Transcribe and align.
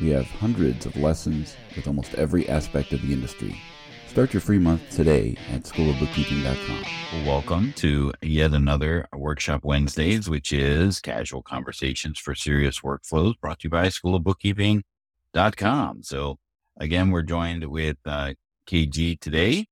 We 0.00 0.10
have 0.10 0.26
hundreds 0.26 0.86
of 0.86 0.94
lessons 0.96 1.56
with 1.74 1.88
almost 1.88 2.14
every 2.14 2.48
aspect 2.48 2.92
of 2.92 3.02
the 3.02 3.12
industry. 3.12 3.60
Start 4.06 4.32
your 4.32 4.40
free 4.40 4.58
month 4.58 4.88
today 4.90 5.36
at 5.52 5.64
schoolofbookkeeping.com. 5.64 7.26
Welcome 7.26 7.72
to 7.74 8.12
yet 8.22 8.52
another 8.52 9.06
Workshop 9.14 9.64
Wednesdays, 9.64 10.30
which 10.30 10.52
is 10.52 11.00
casual 11.00 11.42
conversations 11.42 12.18
for 12.18 12.34
serious 12.34 12.80
workflows 12.80 13.38
brought 13.40 13.60
to 13.60 13.66
you 13.66 13.70
by 13.70 13.88
schoolofbookkeeping.com. 13.88 16.02
So 16.04 16.38
again, 16.78 17.10
we're 17.10 17.22
joined 17.22 17.64
with 17.64 17.98
uh, 18.06 18.32
KG 18.66 19.20
today 19.20 19.66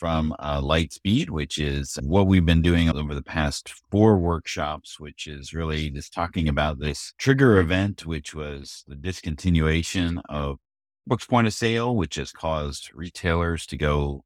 from 0.00 0.34
uh, 0.38 0.62
Lightspeed, 0.62 1.28
which 1.28 1.58
is 1.58 1.98
what 2.02 2.26
we've 2.26 2.46
been 2.46 2.62
doing 2.62 2.88
over 2.88 3.14
the 3.14 3.22
past 3.22 3.70
four 3.90 4.16
workshops, 4.16 4.98
which 4.98 5.26
is 5.26 5.52
really 5.52 5.90
just 5.90 6.14
talking 6.14 6.48
about 6.48 6.78
this 6.78 7.12
trigger 7.18 7.58
event, 7.58 8.06
which 8.06 8.34
was 8.34 8.82
the 8.88 8.96
discontinuation 8.96 10.22
of 10.30 10.56
Books 11.06 11.26
point 11.26 11.46
of 11.46 11.52
sale, 11.52 11.94
which 11.94 12.14
has 12.14 12.32
caused 12.32 12.90
retailers 12.94 13.66
to 13.66 13.76
go 13.76 14.24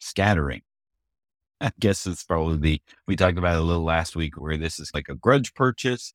scattering. 0.00 0.62
I 1.60 1.70
guess 1.78 2.04
it's 2.04 2.24
probably 2.24 2.56
the, 2.56 2.82
we 3.06 3.14
talked 3.14 3.38
about 3.38 3.54
it 3.54 3.60
a 3.60 3.64
little 3.64 3.84
last 3.84 4.16
week 4.16 4.34
where 4.36 4.56
this 4.56 4.80
is 4.80 4.90
like 4.92 5.08
a 5.08 5.14
grudge 5.14 5.54
purchase 5.54 6.12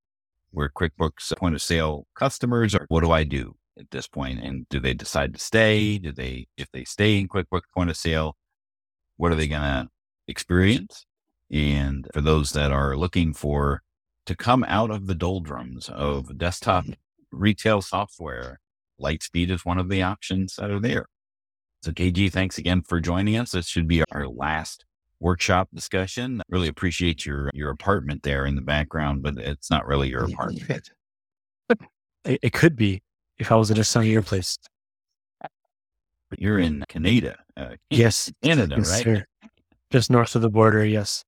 where 0.52 0.70
QuickBooks 0.70 1.38
point 1.38 1.56
of 1.56 1.62
sale 1.62 2.06
customers 2.16 2.76
are, 2.76 2.86
what 2.90 3.02
do 3.02 3.12
I 3.12 3.24
do 3.24 3.56
at 3.80 3.90
this 3.92 4.08
point? 4.08 4.42
And 4.44 4.68
do 4.68 4.82
they 4.82 4.94
decide 4.94 5.34
to 5.36 5.40
stay? 5.40 5.98
Do 5.98 6.12
they, 6.12 6.48
if 6.58 6.70
they 6.74 6.84
stay 6.84 7.18
in 7.18 7.30
QuickBooks 7.30 7.72
point 7.74 7.90
of 7.90 7.96
sale, 7.96 8.36
what 9.22 9.32
are 9.32 9.36
they 9.36 9.48
going 9.48 9.62
to 9.62 9.88
experience? 10.28 11.06
And 11.52 12.08
for 12.12 12.22
those 12.22 12.54
that 12.54 12.72
are 12.72 12.98
looking 12.98 13.36
for 13.36 13.84
to 14.26 14.36
come 14.36 14.66
out 14.68 14.90
of 14.90 15.06
the 15.06 15.14
doldrums 15.14 15.90
of 15.90 16.40
desktop 16.40 16.86
retail 17.32 17.84
software 17.84 18.60
Lightspeed 19.00 19.52
is 19.52 19.64
one 19.64 19.78
of 19.78 19.90
the 19.90 20.02
options 20.02 20.56
that 20.56 20.72
are 20.72 20.80
there. 20.80 21.06
So, 21.84 21.92
KG, 21.92 22.32
thanks 22.32 22.58
again 22.58 22.82
for 22.82 23.00
joining 23.00 23.38
us. 23.38 23.52
This 23.52 23.68
should 23.68 23.88
be 23.88 24.04
our 24.12 24.28
last 24.28 24.86
workshop 25.20 25.70
discussion. 25.72 26.42
Really 26.50 26.68
appreciate 26.68 27.24
your 27.24 27.52
your 27.54 27.70
apartment 27.70 28.24
there 28.24 28.48
in 28.48 28.56
the 28.56 28.62
background, 28.62 29.22
but 29.22 29.38
it's 29.38 29.70
not 29.70 29.86
really 29.86 30.10
your 30.10 30.24
apartment. 30.26 30.90
It, 32.24 32.40
it 32.42 32.54
could 32.54 32.76
be 32.76 33.02
if 33.38 33.52
I 33.52 33.56
was 33.56 33.70
in 33.70 33.80
a 33.80 33.84
sunnier 33.84 34.22
place. 34.24 34.58
But 36.32 36.40
you're 36.42 36.58
in 36.60 36.84
Canada, 36.88 37.38
uh, 37.58 37.76
Yes, 37.90 38.32
Canada, 38.42 38.76
yes, 38.78 38.90
right? 38.90 39.04
sir. 39.04 39.26
Just 39.92 40.10
north 40.10 40.34
of 40.36 40.42
the 40.42 40.50
border. 40.50 40.86
Yes, 40.86 41.26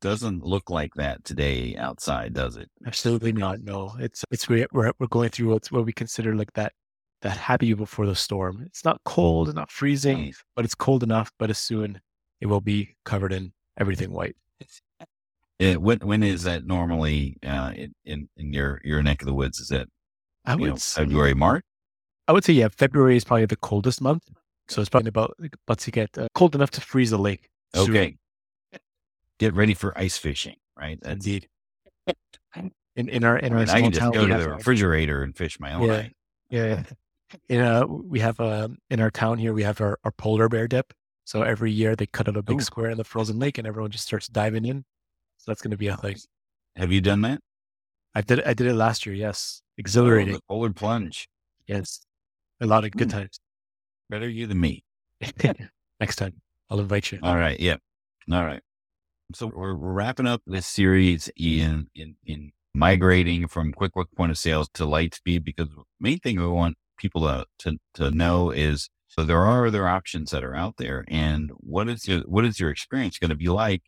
Doesn't 0.00 0.44
look 0.44 0.70
like 0.70 0.94
that 0.94 1.24
today 1.24 1.76
outside, 1.76 2.32
does 2.32 2.56
it? 2.56 2.70
absolutely 2.86 3.32
not. 3.32 3.58
No, 3.60 3.92
it's 3.98 4.24
it's 4.30 4.48
we're 4.48 4.68
we're 4.72 4.92
we're 5.00 5.08
going 5.08 5.30
through 5.30 5.50
what's 5.52 5.72
what 5.72 5.84
we 5.84 5.92
consider 5.92 6.36
like 6.36 6.52
that 6.54 6.72
that 7.22 7.36
happy 7.36 7.74
before 7.74 8.06
the 8.06 8.14
storm. 8.14 8.62
It's 8.64 8.84
not 8.84 9.00
cold, 9.04 9.48
it's 9.48 9.56
not 9.56 9.70
freezing, 9.72 10.26
Nice. 10.26 10.42
but 10.54 10.64
it's 10.64 10.76
cold 10.76 11.02
enough. 11.02 11.32
But 11.38 11.50
as 11.50 11.58
soon 11.58 12.00
it 12.40 12.46
will 12.46 12.60
be 12.62 12.94
covered 13.04 13.32
in 13.32 13.52
everything 13.78 14.12
white. 14.12 14.36
Uh, 15.60 15.74
when 15.74 15.98
when 15.98 16.22
is 16.22 16.44
that 16.44 16.64
normally 16.64 17.36
uh, 17.44 17.72
in, 17.74 17.92
in 18.04 18.28
in 18.36 18.52
your 18.52 18.80
your 18.84 19.02
neck 19.02 19.20
of 19.22 19.26
the 19.26 19.34
woods? 19.34 19.58
Is 19.58 19.68
that 19.68 19.88
I 20.46 20.54
would 20.54 20.70
know, 20.70 20.76
February, 20.76 21.34
March? 21.34 21.64
I 22.28 22.32
would 22.32 22.44
say 22.44 22.52
yeah. 22.52 22.68
February 22.68 23.16
is 23.16 23.24
probably 23.24 23.46
the 23.46 23.56
coldest 23.56 24.00
month, 24.00 24.28
so 24.68 24.80
it's 24.80 24.90
probably 24.90 25.08
about 25.08 25.36
about 25.66 25.78
to 25.80 25.90
get 25.90 26.16
uh, 26.16 26.28
cold 26.34 26.54
enough 26.54 26.70
to 26.72 26.80
freeze 26.80 27.10
the 27.10 27.18
lake. 27.18 27.48
soon. 27.74 27.90
Okay. 27.90 28.16
Get 29.38 29.54
ready 29.54 29.74
for 29.74 29.96
ice 29.98 30.16
fishing, 30.18 30.56
right? 30.78 30.98
That's 31.00 31.14
indeed. 31.26 31.48
In 32.96 33.08
in 33.08 33.24
our 33.24 33.38
in 33.38 33.52
I 33.52 33.56
our 33.56 33.60
mean, 33.60 33.70
I 33.70 33.80
can 33.80 33.90
just 33.92 34.00
town, 34.00 34.12
go 34.12 34.26
to 34.26 34.34
the 34.34 34.50
a- 34.50 34.56
refrigerator 34.56 35.22
and 35.22 35.36
fish 35.36 35.58
my 35.60 35.72
own. 35.72 35.84
Yeah. 35.86 35.96
ice. 35.96 36.10
Yeah. 36.50 36.82
In 37.48 37.60
uh, 37.60 37.86
we 37.86 38.18
have 38.20 38.38
um 38.40 38.78
in 38.90 39.00
our 39.00 39.10
town 39.10 39.38
here 39.38 39.52
we 39.54 39.62
have 39.62 39.80
our, 39.80 39.98
our 40.04 40.10
polar 40.10 40.48
bear 40.48 40.66
dip. 40.68 40.92
So 41.24 41.42
every 41.42 41.70
year 41.70 41.94
they 41.94 42.06
cut 42.06 42.28
out 42.28 42.36
a 42.36 42.42
big 42.42 42.60
Ooh. 42.60 42.64
square 42.64 42.90
in 42.90 42.98
the 42.98 43.04
frozen 43.04 43.38
lake 43.38 43.56
and 43.58 43.66
everyone 43.66 43.92
just 43.92 44.04
starts 44.04 44.26
diving 44.26 44.64
in. 44.64 44.84
So 45.38 45.44
that's 45.50 45.62
going 45.62 45.70
to 45.70 45.76
be 45.76 45.86
a 45.86 45.96
thing. 45.96 46.16
Have 46.76 46.90
you 46.90 47.00
done 47.00 47.20
that? 47.22 47.40
I 48.14 48.20
did 48.22 48.42
I 48.42 48.52
did 48.52 48.66
it 48.66 48.74
last 48.74 49.06
year. 49.06 49.14
Yes, 49.14 49.62
Oh, 49.62 49.72
exhilarating. 49.78 50.34
the 50.34 50.40
polar 50.48 50.70
plunge. 50.70 51.28
Yes, 51.66 52.00
a 52.60 52.66
lot 52.66 52.84
of 52.84 52.92
good 52.92 53.10
Hmm. 53.10 53.18
times. 53.18 53.40
Better 54.08 54.28
you 54.28 54.46
than 54.46 54.60
me. 54.60 54.84
Next 56.00 56.16
time 56.16 56.40
I'll 56.68 56.80
invite 56.80 57.12
you. 57.12 57.18
All 57.22 57.36
right. 57.36 57.58
Yeah. 57.58 57.76
All 58.30 58.44
right. 58.44 58.62
So 59.34 59.46
we're, 59.54 59.74
we're 59.74 59.92
wrapping 59.92 60.26
up 60.26 60.42
this 60.46 60.66
series 60.66 61.30
in, 61.36 61.88
in, 61.94 62.16
in 62.26 62.52
migrating 62.74 63.46
from 63.46 63.72
QuickBooks 63.72 64.12
point 64.16 64.30
of 64.30 64.38
sales 64.38 64.68
to 64.74 64.84
Lightspeed 64.84 65.44
because 65.44 65.68
the 65.68 65.82
main 66.00 66.18
thing 66.18 66.40
we 66.40 66.46
want 66.46 66.76
people 66.98 67.22
to, 67.22 67.46
to, 67.60 67.78
to 67.94 68.10
know 68.10 68.50
is 68.50 68.88
so 69.06 69.24
there 69.24 69.44
are 69.44 69.66
other 69.66 69.88
options 69.88 70.30
that 70.30 70.44
are 70.44 70.54
out 70.54 70.76
there. 70.76 71.04
And 71.08 71.50
what 71.56 71.88
is 71.88 72.06
your, 72.08 72.20
what 72.20 72.44
is 72.44 72.58
your 72.60 72.70
experience 72.70 73.18
going 73.18 73.30
to 73.30 73.36
be 73.36 73.48
like 73.48 73.82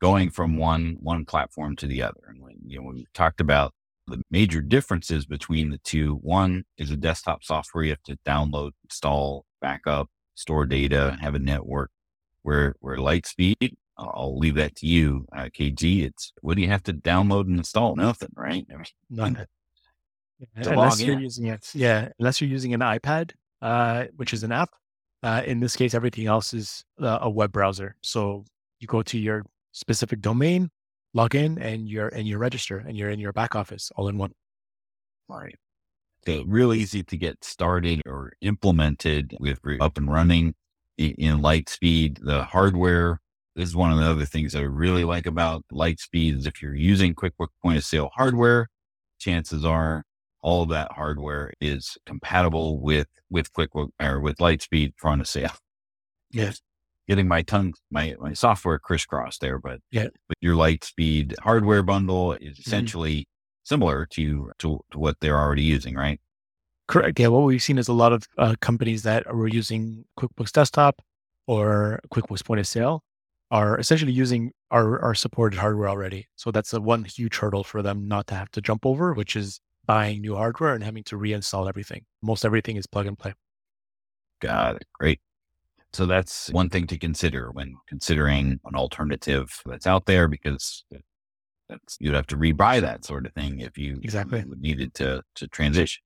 going 0.00 0.30
from 0.30 0.56
one, 0.56 0.96
one 1.00 1.24
platform 1.24 1.76
to 1.76 1.86
the 1.86 2.02
other? 2.02 2.20
And 2.28 2.40
when, 2.40 2.56
you 2.66 2.80
know, 2.80 2.88
we 2.88 3.06
talked 3.14 3.40
about 3.40 3.72
the 4.06 4.22
major 4.30 4.60
differences 4.60 5.26
between 5.26 5.70
the 5.70 5.78
two, 5.78 6.16
one 6.16 6.64
is 6.78 6.90
a 6.90 6.96
desktop 6.96 7.44
software. 7.44 7.84
You 7.84 7.90
have 7.90 8.02
to 8.04 8.18
download, 8.26 8.72
install, 8.84 9.44
backup, 9.60 10.08
store 10.34 10.66
data, 10.66 11.16
have 11.20 11.34
a 11.34 11.38
network 11.38 11.90
where, 12.42 12.74
where 12.80 12.96
Lightspeed, 12.96 13.74
I'll, 13.96 14.12
I'll 14.14 14.38
leave 14.38 14.56
that 14.56 14.76
to 14.76 14.86
you, 14.86 15.26
uh, 15.36 15.44
KG. 15.44 16.04
It's 16.04 16.32
what 16.42 16.56
do 16.56 16.62
you 16.62 16.68
have 16.68 16.82
to 16.84 16.92
download 16.92 17.46
and 17.46 17.58
install? 17.58 17.96
Nothing, 17.96 18.30
right? 18.36 18.66
I 18.70 18.74
mean, 18.74 18.84
None. 19.10 19.46
Unless 20.56 21.00
you're 21.00 21.14
in. 21.14 21.20
using 21.20 21.46
it, 21.46 21.70
yeah. 21.74 22.08
Unless 22.18 22.40
you're 22.40 22.50
using 22.50 22.74
an 22.74 22.80
iPad, 22.80 23.32
uh, 23.62 24.04
which 24.16 24.32
is 24.32 24.42
an 24.42 24.52
app. 24.52 24.70
Uh, 25.22 25.42
in 25.46 25.60
this 25.60 25.74
case, 25.74 25.94
everything 25.94 26.26
else 26.26 26.52
is 26.52 26.84
uh, 27.00 27.18
a 27.22 27.30
web 27.30 27.50
browser. 27.50 27.96
So 28.02 28.44
you 28.80 28.86
go 28.86 29.02
to 29.02 29.18
your 29.18 29.44
specific 29.72 30.20
domain, 30.20 30.70
log 31.14 31.34
in, 31.34 31.58
and 31.58 31.88
you're 31.88 32.08
and 32.08 32.28
you 32.28 32.36
register, 32.38 32.78
and 32.78 32.96
you're 32.96 33.10
in 33.10 33.20
your 33.20 33.32
back 33.32 33.56
office 33.56 33.90
all 33.96 34.08
in 34.08 34.18
one. 34.18 34.32
Right. 35.28 35.56
So 36.26 36.42
real 36.46 36.72
easy 36.72 37.02
to 37.02 37.16
get 37.16 37.44
started 37.44 38.02
or 38.06 38.32
implemented 38.40 39.36
with 39.40 39.60
up 39.80 39.98
and 39.98 40.10
running 40.10 40.54
in 40.96 41.40
Lightspeed. 41.40 42.18
The 42.24 42.44
hardware, 42.44 43.20
this 43.54 43.68
is 43.68 43.76
one 43.76 43.92
of 43.92 43.98
the 43.98 44.04
other 44.10 44.24
things 44.24 44.54
I 44.54 44.62
really 44.62 45.04
like 45.04 45.26
about 45.26 45.64
Lightspeed 45.70 46.38
is 46.38 46.46
if 46.46 46.62
you're 46.62 46.74
using 46.74 47.14
QuickBooks 47.14 47.48
point 47.62 47.76
of 47.76 47.84
sale 47.84 48.10
hardware, 48.14 48.68
chances 49.18 49.64
are 49.66 50.04
all 50.40 50.62
of 50.62 50.70
that 50.70 50.92
hardware 50.92 51.52
is 51.60 51.96
compatible 52.06 52.80
with, 52.80 53.08
with 53.28 53.52
QuickBooks 53.52 53.90
or 54.00 54.20
with 54.20 54.36
Lightspeed 54.38 54.94
front 54.96 55.20
of 55.20 55.28
sale. 55.28 55.52
Yes. 56.30 56.60
Getting 57.08 57.28
my 57.28 57.42
tongue, 57.42 57.74
my, 57.90 58.14
my 58.18 58.32
software 58.32 58.78
crisscrossed 58.78 59.40
there, 59.42 59.58
but, 59.58 59.80
Yeah. 59.90 60.08
but 60.28 60.36
your 60.40 60.54
Lightspeed 60.56 61.34
hardware 61.40 61.82
bundle 61.82 62.32
is 62.32 62.58
essentially 62.58 63.26
similar 63.64 64.06
to, 64.06 64.50
to 64.58 64.80
to 64.90 64.98
what 64.98 65.16
they're 65.20 65.38
already 65.38 65.62
using, 65.62 65.94
right? 65.94 66.20
Correct. 66.88 67.18
Yeah. 67.18 67.28
What 67.28 67.44
we've 67.44 67.62
seen 67.62 67.78
is 67.78 67.88
a 67.88 67.92
lot 67.92 68.12
of 68.12 68.24
uh, 68.38 68.54
companies 68.60 69.02
that 69.04 69.34
were 69.34 69.48
using 69.48 70.04
QuickBooks 70.18 70.52
Desktop 70.52 71.00
or 71.46 72.00
QuickBooks 72.12 72.44
Point 72.44 72.60
of 72.60 72.66
Sale 72.66 73.02
are 73.50 73.78
essentially 73.78 74.12
using 74.12 74.52
our, 74.70 74.98
our 75.00 75.14
supported 75.14 75.58
hardware 75.58 75.88
already. 75.88 76.26
So 76.36 76.50
that's 76.50 76.72
a 76.72 76.80
one 76.80 77.04
huge 77.04 77.36
hurdle 77.36 77.64
for 77.64 77.82
them 77.82 78.08
not 78.08 78.26
to 78.28 78.34
have 78.34 78.50
to 78.52 78.60
jump 78.60 78.84
over, 78.86 79.12
which 79.14 79.36
is 79.36 79.60
buying 79.86 80.22
new 80.22 80.34
hardware 80.36 80.74
and 80.74 80.82
having 80.82 81.04
to 81.04 81.16
reinstall 81.16 81.68
everything. 81.68 82.04
Most 82.22 82.44
everything 82.44 82.76
is 82.76 82.86
plug 82.86 83.06
and 83.06 83.18
play. 83.18 83.34
Got 84.40 84.76
it. 84.76 84.84
Great. 84.94 85.20
So 85.94 86.06
that's 86.06 86.50
one 86.50 86.68
thing 86.68 86.86
to 86.88 86.98
consider 86.98 87.50
when 87.52 87.76
considering 87.86 88.58
an 88.64 88.74
alternative 88.74 89.60
that's 89.64 89.86
out 89.86 90.06
there 90.06 90.26
because 90.28 90.84
that's 91.68 91.96
you'd 92.00 92.14
have 92.14 92.26
to 92.28 92.36
rebuy 92.36 92.80
that 92.80 93.04
sort 93.04 93.26
of 93.26 93.32
thing 93.32 93.60
if 93.60 93.78
you 93.78 94.00
Exactly. 94.02 94.44
needed 94.58 94.94
to 94.94 95.22
to 95.36 95.48
transition. 95.48 96.02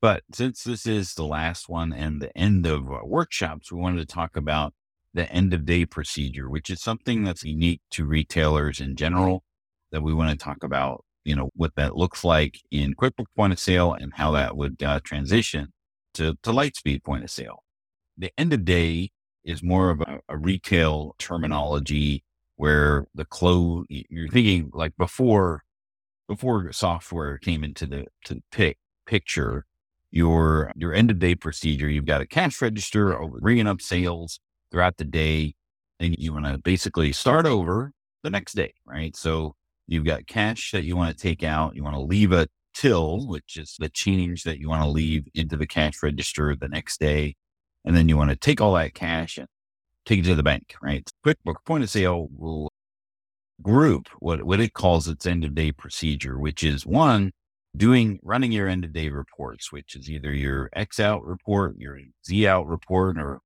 But 0.00 0.22
since 0.32 0.62
this 0.62 0.86
is 0.86 1.14
the 1.14 1.24
last 1.24 1.68
one 1.70 1.92
and 1.92 2.20
the 2.20 2.36
end 2.36 2.66
of 2.66 2.92
uh, 2.92 2.98
workshops, 3.04 3.72
we 3.72 3.80
wanted 3.80 4.06
to 4.06 4.14
talk 4.14 4.36
about 4.36 4.74
the 5.14 5.30
end 5.32 5.54
of 5.54 5.64
day 5.64 5.86
procedure, 5.86 6.50
which 6.50 6.68
is 6.68 6.82
something 6.82 7.24
that's 7.24 7.42
unique 7.42 7.80
to 7.92 8.04
retailers 8.04 8.80
in 8.80 8.96
general 8.96 9.44
that 9.92 10.02
we 10.02 10.12
want 10.12 10.30
to 10.38 10.44
talk 10.44 10.62
about, 10.62 11.04
you 11.24 11.34
know, 11.34 11.48
what 11.54 11.74
that 11.76 11.96
looks 11.96 12.22
like 12.22 12.58
in 12.70 12.94
QuickBooks 12.94 13.34
point 13.34 13.54
of 13.54 13.58
sale 13.58 13.94
and 13.94 14.12
how 14.16 14.32
that 14.32 14.56
would 14.56 14.82
uh, 14.82 15.00
transition 15.02 15.72
to, 16.12 16.34
to 16.42 16.50
Lightspeed 16.50 17.02
point 17.02 17.24
of 17.24 17.30
sale. 17.30 17.62
The 18.18 18.30
end 18.36 18.52
of 18.52 18.64
day 18.66 19.10
is 19.44 19.62
more 19.62 19.90
of 19.90 20.00
a, 20.00 20.20
a 20.28 20.36
retail 20.36 21.14
terminology 21.18 22.24
where 22.56 23.06
the 23.14 23.24
close 23.24 23.84
you're 23.88 24.28
thinking 24.28 24.70
like 24.72 24.96
before 24.96 25.62
before 26.28 26.72
software 26.72 27.38
came 27.38 27.64
into 27.64 27.86
the 27.86 28.06
to 28.24 28.34
the 28.34 28.42
pic, 28.50 28.78
picture 29.06 29.66
your 30.10 30.72
your 30.76 30.94
end 30.94 31.10
of 31.10 31.18
day 31.18 31.34
procedure 31.34 31.88
you've 31.88 32.06
got 32.06 32.20
a 32.20 32.26
cash 32.26 32.62
register 32.62 33.18
bringing 33.40 33.66
up 33.66 33.80
sales 33.82 34.40
throughout 34.70 34.96
the 34.96 35.04
day 35.04 35.54
and 36.00 36.16
you 36.18 36.32
want 36.32 36.46
to 36.46 36.58
basically 36.58 37.12
start 37.12 37.46
over 37.46 37.92
the 38.22 38.30
next 38.30 38.54
day 38.54 38.72
right? 38.86 39.16
So 39.16 39.54
you've 39.86 40.04
got 40.04 40.26
cash 40.26 40.70
that 40.70 40.84
you 40.84 40.96
want 40.96 41.16
to 41.16 41.22
take 41.22 41.42
out 41.42 41.74
you 41.76 41.82
want 41.82 41.96
to 41.96 42.00
leave 42.02 42.32
a 42.32 42.46
till 42.72 43.26
which 43.26 43.56
is 43.56 43.76
the 43.78 43.88
change 43.88 44.44
that 44.44 44.58
you 44.58 44.68
want 44.68 44.82
to 44.82 44.88
leave 44.88 45.26
into 45.34 45.56
the 45.56 45.66
cash 45.66 46.02
register 46.02 46.56
the 46.56 46.68
next 46.68 46.98
day 46.98 47.34
and 47.84 47.96
then 47.96 48.08
you 48.08 48.16
want 48.16 48.30
to 48.30 48.36
take 48.36 48.60
all 48.60 48.74
that 48.74 48.94
cash 48.94 49.38
and 49.38 49.48
take 50.04 50.20
it 50.20 50.24
to 50.24 50.34
the 50.34 50.42
bank, 50.42 50.74
right? 50.82 51.08
QuickBooks 51.24 51.64
point 51.66 51.84
of 51.84 51.90
sale 51.90 52.28
will 52.36 52.70
group 53.62 54.08
what, 54.18 54.42
what 54.44 54.60
it 54.60 54.72
calls 54.72 55.08
its 55.08 55.26
end 55.26 55.44
of 55.44 55.54
day 55.54 55.72
procedure, 55.72 56.38
which 56.38 56.64
is 56.64 56.86
one, 56.86 57.32
doing 57.76 58.18
running 58.22 58.52
your 58.52 58.68
end 58.68 58.84
of 58.84 58.92
day 58.92 59.08
reports, 59.08 59.72
which 59.72 59.96
is 59.96 60.10
either 60.10 60.32
your 60.32 60.70
X 60.74 61.00
out 61.00 61.24
report, 61.24 61.76
your 61.78 61.98
Z 62.26 62.46
out 62.46 62.66
report, 62.66 63.18
or 63.18 63.40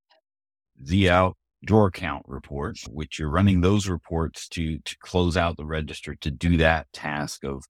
Z 0.84 1.08
out 1.08 1.36
drawer 1.64 1.90
count 1.90 2.24
report, 2.28 2.78
which 2.90 3.18
you're 3.18 3.30
running 3.30 3.60
those 3.60 3.88
reports 3.88 4.48
to 4.48 4.78
to 4.78 4.96
close 5.00 5.36
out 5.36 5.56
the 5.56 5.66
register 5.66 6.14
to 6.16 6.30
do 6.30 6.56
that 6.58 6.86
task 6.92 7.44
of 7.44 7.64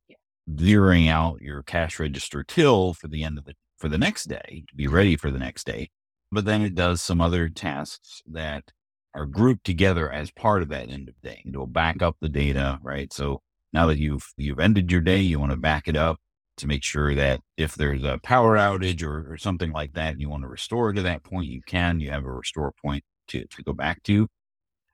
zeroing 0.50 1.08
out 1.08 1.40
your 1.40 1.62
cash 1.62 1.98
register 1.98 2.42
till 2.42 2.94
for 2.94 3.08
the 3.08 3.22
end 3.22 3.38
of 3.38 3.44
the 3.44 3.54
for 3.78 3.88
the 3.88 3.98
next 3.98 4.24
day 4.24 4.64
to 4.68 4.74
be 4.74 4.88
ready 4.88 5.16
for 5.16 5.30
the 5.30 5.38
next 5.38 5.64
day. 5.64 5.88
But 6.30 6.44
then 6.44 6.62
it 6.62 6.74
does 6.74 7.00
some 7.00 7.20
other 7.20 7.48
tasks 7.48 8.22
that 8.26 8.72
are 9.14 9.26
grouped 9.26 9.64
together 9.64 10.10
as 10.10 10.30
part 10.30 10.62
of 10.62 10.68
that 10.68 10.90
end 10.90 11.08
of 11.08 11.20
day. 11.22 11.42
It 11.44 11.56
will 11.56 11.66
back 11.66 12.02
up 12.02 12.16
the 12.20 12.28
data, 12.28 12.78
right? 12.82 13.12
So 13.12 13.40
now 13.72 13.86
that 13.86 13.98
you've 13.98 14.32
you've 14.36 14.60
ended 14.60 14.92
your 14.92 15.00
day, 15.00 15.20
you 15.20 15.40
want 15.40 15.52
to 15.52 15.56
back 15.56 15.88
it 15.88 15.96
up 15.96 16.18
to 16.58 16.66
make 16.66 16.84
sure 16.84 17.14
that 17.14 17.40
if 17.56 17.74
there's 17.74 18.04
a 18.04 18.18
power 18.22 18.56
outage 18.56 19.02
or, 19.02 19.32
or 19.32 19.36
something 19.36 19.72
like 19.72 19.94
that, 19.94 20.12
and 20.12 20.20
you 20.20 20.28
want 20.28 20.42
to 20.42 20.48
restore 20.48 20.92
to 20.92 21.02
that 21.02 21.22
point, 21.24 21.46
you 21.46 21.62
can. 21.62 22.00
You 22.00 22.10
have 22.10 22.24
a 22.24 22.32
restore 22.32 22.72
point 22.82 23.04
to, 23.28 23.46
to 23.46 23.62
go 23.62 23.72
back 23.72 24.02
to. 24.04 24.28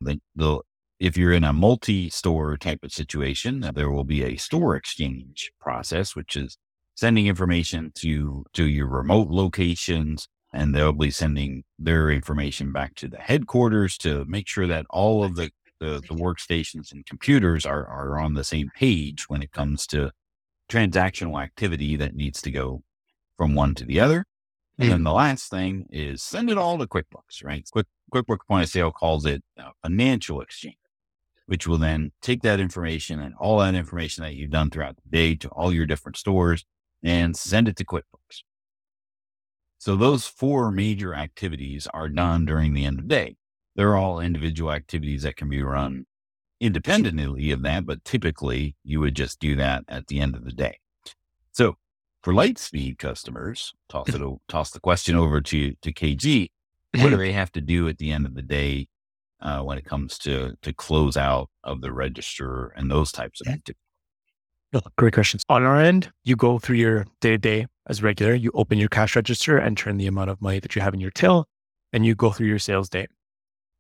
The, 0.00 0.20
the 0.36 0.60
if 1.00 1.16
you're 1.16 1.32
in 1.32 1.44
a 1.44 1.52
multi-store 1.52 2.56
type 2.56 2.81
of 2.82 2.92
situation, 2.92 3.64
uh, 3.64 3.72
there 3.72 3.90
will 3.90 4.04
be 4.04 4.22
a 4.22 4.36
store 4.36 4.76
exchange 4.76 5.50
process, 5.60 6.14
which 6.14 6.36
is 6.36 6.56
sending 6.94 7.26
information 7.26 7.90
to 7.96 8.44
to 8.52 8.64
your 8.64 8.86
remote 8.86 9.28
locations 9.28 10.28
and 10.54 10.74
they'll 10.74 10.92
be 10.92 11.10
sending 11.10 11.64
their 11.78 12.10
information 12.10 12.72
back 12.72 12.94
to 12.94 13.08
the 13.08 13.18
headquarters 13.18 13.98
to 13.98 14.24
make 14.26 14.46
sure 14.46 14.68
that 14.68 14.86
all 14.88 15.24
of 15.24 15.34
the, 15.34 15.50
the, 15.80 16.00
the, 16.08 16.14
workstations 16.14 16.92
and 16.92 17.04
computers 17.04 17.66
are, 17.66 17.84
are 17.86 18.20
on 18.20 18.34
the 18.34 18.44
same 18.44 18.70
page 18.74 19.28
when 19.28 19.42
it 19.42 19.50
comes 19.50 19.86
to 19.88 20.12
transactional 20.70 21.42
activity 21.42 21.96
that 21.96 22.14
needs 22.14 22.40
to 22.40 22.52
go 22.52 22.82
from 23.36 23.54
one 23.54 23.74
to 23.74 23.84
the 23.84 23.98
other. 23.98 24.24
And 24.78 24.90
then 24.90 25.00
mm. 25.00 25.04
the 25.04 25.12
last 25.12 25.50
thing 25.50 25.86
is 25.90 26.22
send 26.22 26.50
it 26.50 26.58
all 26.58 26.78
to 26.78 26.86
QuickBooks, 26.86 27.44
right? 27.44 27.68
Quick, 27.70 27.86
QuickBooks 28.12 28.46
Point 28.48 28.64
of 28.64 28.70
Sale 28.70 28.92
calls 28.92 29.26
it 29.26 29.42
financial 29.82 30.40
exchange, 30.40 30.76
which 31.46 31.66
will 31.66 31.78
then 31.78 32.12
take 32.22 32.42
that 32.42 32.60
information 32.60 33.20
and 33.20 33.34
all 33.40 33.58
that 33.58 33.74
information 33.74 34.22
that 34.22 34.34
you've 34.34 34.50
done 34.50 34.70
throughout 34.70 34.96
the 34.96 35.10
day 35.10 35.34
to 35.34 35.48
all 35.48 35.72
your 35.72 35.86
different 35.86 36.16
stores 36.16 36.64
and 37.02 37.36
send 37.36 37.68
it 37.68 37.76
to 37.76 37.84
QuickBooks. 37.84 38.42
So 39.84 39.96
those 39.96 40.26
four 40.26 40.70
major 40.70 41.14
activities 41.14 41.86
are 41.92 42.08
done 42.08 42.46
during 42.46 42.72
the 42.72 42.86
end 42.86 43.00
of 43.00 43.06
the 43.06 43.14
day. 43.14 43.36
They're 43.76 43.98
all 43.98 44.19
individual 44.19 44.72
activities 44.72 45.25
that 45.25 45.36
can 45.36 45.50
be 45.50 45.62
run 45.62 46.06
independently 46.58 47.50
of 47.50 47.60
that, 47.64 47.84
but 47.84 48.02
typically 48.02 48.76
you 48.82 49.00
would 49.00 49.14
just 49.14 49.40
do 49.40 49.56
that 49.56 49.84
at 49.86 50.06
the 50.06 50.20
end 50.20 50.36
of 50.36 50.46
the 50.46 50.52
day. 50.52 50.78
So 51.52 51.76
for 52.22 52.32
Lightspeed 52.32 52.96
customers, 52.96 53.75
toss 53.90 54.08
it, 54.08 54.22
toss 54.48 54.70
the 54.70 54.81
question 54.81 55.16
over 55.16 55.42
to, 55.42 55.75
to 55.75 55.92
KG. 55.92 56.50
What 56.94 57.10
do 57.10 57.16
they 57.19 57.32
have 57.32 57.52
to 57.52 57.60
do 57.60 57.86
at 57.86 57.98
the 57.98 58.10
end 58.10 58.25
of 58.25 58.34
the 58.34 58.40
day 58.40 58.88
uh, 59.40 59.60
when 59.60 59.76
it 59.76 59.84
comes 59.84 60.16
to, 60.20 60.56
to 60.62 60.72
close 60.72 61.19
out 61.19 61.50
of 61.62 61.82
the 61.82 61.92
register 61.92 62.69
and 62.69 62.90
those 62.90 63.12
types 63.12 63.42
of 63.42 63.48
activities? 63.48 63.82
Great 64.96 65.12
questions. 65.12 65.42
On 65.50 65.62
our 65.62 65.78
end, 65.78 66.10
you 66.25 66.36
go 66.36 66.58
through 66.58 66.76
your 66.76 67.04
day 67.20 67.32
to 67.32 67.38
day 67.38 67.66
as 67.86 68.02
regular. 68.02 68.34
You 68.34 68.50
open 68.54 68.78
your 68.78 68.88
cash 68.88 69.16
register, 69.16 69.58
enter 69.58 69.90
in 69.90 69.96
the 69.96 70.06
amount 70.06 70.31
of 70.31 70.40
money 70.40 70.58
that 70.60 70.75
you 70.75 70.82
have 70.82 70.94
in 70.94 71.00
your 71.00 71.10
till, 71.10 71.46
and 71.92 72.04
you 72.04 72.14
go 72.14 72.31
through 72.31 72.48
your 72.48 72.58
sales 72.58 72.88
day. 72.88 73.06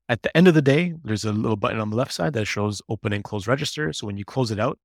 At 0.08 0.22
the 0.22 0.36
end 0.36 0.48
of 0.48 0.54
the 0.54 0.62
day, 0.62 0.94
there's 1.02 1.24
a 1.24 1.32
little 1.32 1.56
button 1.56 1.80
on 1.80 1.90
the 1.90 1.96
left 1.96 2.12
side 2.12 2.34
that 2.34 2.44
shows 2.44 2.82
open 2.88 3.12
and 3.12 3.24
close 3.24 3.46
register. 3.46 3.92
So 3.92 4.06
when 4.06 4.18
you 4.18 4.24
close 4.24 4.50
it 4.50 4.60
out, 4.60 4.78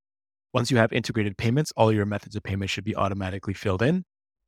once 0.53 0.71
you 0.71 0.77
have 0.77 0.93
integrated 0.93 1.37
payments, 1.37 1.73
all 1.75 1.91
your 1.91 2.05
methods 2.05 2.35
of 2.35 2.43
payment 2.43 2.69
should 2.69 2.85
be 2.85 2.95
automatically 2.95 3.53
filled 3.53 3.81
in. 3.81 4.05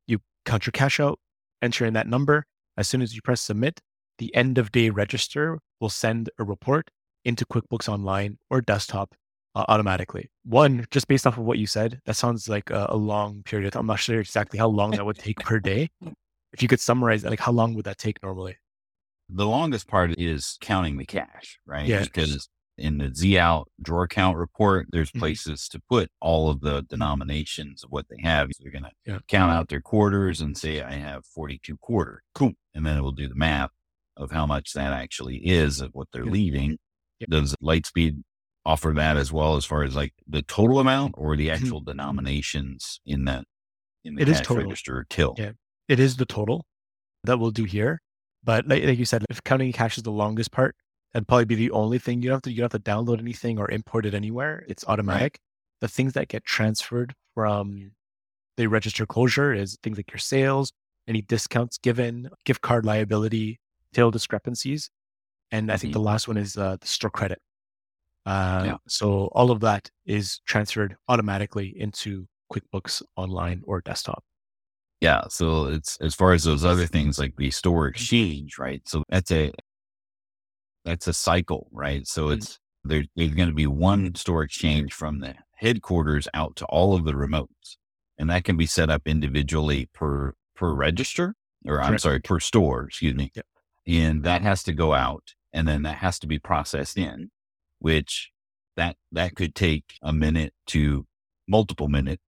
You 0.07 0.19
count 0.45 0.65
your 0.65 0.71
cash 0.71 1.00
out, 1.00 1.19
enter 1.62 1.85
in 1.85 1.94
that 1.94 2.07
number. 2.07 2.45
As 2.77 2.88
soon 2.88 3.01
as 3.01 3.13
you 3.13 3.21
press 3.21 3.41
submit, 3.41 3.81
the 4.18 4.33
end 4.33 4.57
of 4.57 4.71
day 4.71 4.89
register 4.89 5.59
will 5.79 5.89
send 5.89 6.29
a 6.39 6.44
report 6.44 6.89
into 7.25 7.45
QuickBooks 7.45 7.89
Online 7.89 8.38
or 8.50 8.62
desktop 8.62 9.13
uh, 9.56 9.65
automatically. 9.68 10.30
One, 10.44 10.86
just 10.92 11.07
based 11.07 11.27
off 11.27 11.38
of 11.38 11.44
what 11.44 11.57
you 11.57 11.68
said, 11.68 12.00
that 12.06 12.15
sounds 12.15 12.48
like 12.48 12.69
a, 12.69 12.88
a 12.89 12.98
long 12.98 13.44
period 13.44 13.68
of 13.68 13.74
time. 13.74 13.81
I'm 13.81 13.88
not 13.88 14.00
sure 14.00 14.19
exactly 14.19 14.59
how 14.59 14.68
long 14.68 14.92
that 14.92 15.06
would 15.06 15.18
take 15.18 15.39
per 15.39 15.59
day. 15.71 15.89
If 16.53 16.62
you 16.62 16.68
could 16.68 16.80
summarize 16.80 17.21
that, 17.21 17.30
like 17.30 17.39
how 17.39 17.51
long 17.51 17.74
would 17.75 17.86
that 17.86 17.98
take 17.98 18.21
normally? 18.24 18.57
The 19.30 19.48
longest 19.48 19.88
part 19.88 20.19
is 20.19 20.57
counting 20.59 20.98
the 20.98 21.06
cash, 21.06 21.59
right? 21.65 21.88
Yeah. 21.88 22.03
Because 22.03 22.50
in 22.77 22.98
the 22.98 23.13
Z 23.13 23.38
out 23.38 23.69
drawer 23.81 24.07
count 24.07 24.38
report, 24.38 24.88
there's 24.92 25.09
mm-hmm. 25.09 25.19
places 25.19 25.69
to 25.69 25.81
put 25.89 26.09
all 26.19 26.50
of 26.50 26.62
the 26.62 26.81
denominations 26.89 27.83
of 27.83 27.92
what 27.92 28.07
they 28.09 28.21
have. 28.21 28.50
So 28.54 28.63
you're 28.63 28.74
going 28.74 28.83
to 28.83 28.92
yeah. 29.06 29.19
count 29.27 29.51
out 29.51 29.69
their 29.69 29.81
quarters 29.81 30.42
and 30.42 30.57
say, 30.57 30.81
I 30.81 30.94
have 30.94 31.25
42 31.25 31.77
quarter. 31.77 32.24
Cool. 32.36 32.54
And 32.74 32.86
then 32.86 32.97
it 32.97 33.01
will 33.01 33.12
do 33.12 33.27
the 33.30 33.36
math 33.36 33.71
of 34.18 34.31
how 34.31 34.45
much 34.45 34.74
that 34.74 34.92
actually 34.94 35.38
is 35.38 35.80
of 35.80 35.92
what 35.94 36.07
they're 36.12 36.25
yeah. 36.25 36.31
leaving. 36.31 36.77
Yeah. 37.19 37.27
Does 37.30 37.56
Lightspeed 37.63 38.24
offer 38.65 38.93
that 38.95 39.17
as 39.17 39.31
well 39.31 39.55
as 39.55 39.65
far 39.65 39.83
as 39.83 39.95
like 39.95 40.13
the 40.27 40.41
total 40.41 40.79
amount 40.79 41.15
or 41.17 41.35
the 41.35 41.47
mm-hmm. 41.47 41.63
actual 41.63 41.81
denominations 41.81 42.99
in 43.05 43.25
that 43.25 43.45
in 44.03 44.15
the 44.15 44.21
it 44.21 44.27
cash 44.27 44.49
register 44.49 45.05
till? 45.09 45.35
Yeah, 45.37 45.51
it 45.87 45.99
is 45.99 46.17
the 46.17 46.25
total 46.25 46.65
that 47.23 47.39
we'll 47.39 47.51
do 47.51 47.63
here. 47.63 48.01
But 48.44 48.68
like, 48.68 48.83
like 48.83 48.97
you 48.97 49.06
said, 49.06 49.25
if 49.30 49.44
counting 49.44 49.71
cash 49.71 49.97
is 49.97 50.03
the 50.03 50.11
longest 50.11 50.51
part, 50.51 50.75
that'd 51.13 51.27
probably 51.27 51.45
be 51.45 51.56
the 51.56 51.71
only 51.71 51.99
thing. 51.99 52.21
You 52.21 52.30
don't 52.30 52.37
have 52.37 52.41
to 52.44 52.51
you 52.51 52.57
don't 52.57 52.71
have 52.71 52.83
to 52.83 52.91
download 52.91 53.19
anything 53.19 53.59
or 53.59 53.69
import 53.69 54.06
it 54.06 54.13
anywhere. 54.13 54.65
It's 54.68 54.85
automatic. 54.87 55.21
Right. 55.21 55.39
The 55.81 55.87
things 55.87 56.13
that 56.13 56.27
get 56.27 56.45
transferred 56.45 57.13
from 57.33 57.91
the 58.57 58.68
register 58.68 59.06
closure 59.06 59.53
is 59.53 59.77
things 59.81 59.97
like 59.97 60.11
your 60.11 60.19
sales, 60.19 60.71
any 61.07 61.21
discounts 61.21 61.77
given, 61.77 62.30
gift 62.45 62.61
card 62.61 62.85
liability, 62.85 63.59
tail 63.94 64.11
discrepancies. 64.11 64.89
And 65.51 65.71
I 65.71 65.77
think 65.77 65.91
mm-hmm. 65.91 66.01
the 66.01 66.06
last 66.06 66.27
one 66.27 66.37
is 66.37 66.57
uh, 66.57 66.77
the 66.80 66.87
store 66.87 67.09
credit. 67.09 67.39
Uh, 68.25 68.63
yeah. 68.66 68.78
So 68.87 69.30
all 69.33 69.51
of 69.51 69.61
that 69.61 69.90
is 70.06 70.40
transferred 70.45 70.95
automatically 71.07 71.73
into 71.75 72.28
QuickBooks 72.51 73.01
Online 73.16 73.61
or 73.66 73.81
desktop. 73.81 74.23
Yeah. 74.99 75.23
So 75.30 75.66
it's 75.66 75.97
as 76.01 76.13
far 76.13 76.33
as 76.33 76.44
those 76.44 76.63
other 76.63 76.85
things 76.85 77.18
like 77.18 77.35
the 77.37 77.49
store 77.51 77.85
mm-hmm. 77.85 77.95
exchange, 77.95 78.57
right? 78.59 78.81
So 78.85 79.04
that's 79.09 79.31
a 79.31 79.51
that's 80.85 81.07
a 81.07 81.13
cycle, 81.13 81.68
right? 81.71 82.07
So 82.07 82.25
mm-hmm. 82.25 82.33
it's 82.33 82.59
there, 82.83 83.04
there's 83.16 83.33
going 83.33 83.49
to 83.49 83.56
be 83.56 83.68
one 83.68 84.16
store 84.16 84.44
exchange 84.44 84.94
from 84.94 85.19
the 85.19 85.35
headquarters 85.56 86.28
out 86.33 86.56
to 86.57 86.66
all 86.66 86.95
of 86.95 87.06
the 87.06 87.13
remotes, 87.13 87.78
and 88.18 88.30
that 88.30 88.44
can 88.44 88.57
be 88.57 88.66
set 88.66 88.90
up 88.90 89.04
individually 89.06 89.90
per 89.94 90.33
per 90.56 90.73
register, 90.73 91.35
or 91.66 91.75
Correct. 91.75 91.90
I'm 91.90 91.97
sorry, 91.97 92.19
per 92.19 92.40
store. 92.40 92.85
Excuse 92.85 93.16
me. 93.16 93.31
Yep. 93.35 93.45
And 93.87 94.23
that 94.23 94.42
has 94.44 94.61
to 94.63 94.73
go 94.73 94.94
out, 94.94 95.33
and 95.51 95.68
then 95.68 95.83
that 95.83 95.97
has 95.97 96.19
to 96.19 96.28
be 96.28 96.37
processed 96.37 96.97
in 96.97 97.31
which 97.81 98.31
that 98.78 98.95
that 99.11 99.35
could 99.35 99.56
take 99.56 99.97
a 100.02 100.14
minute 100.14 100.54
to 100.68 101.06
multiple 101.47 101.90
minutes 101.90 102.23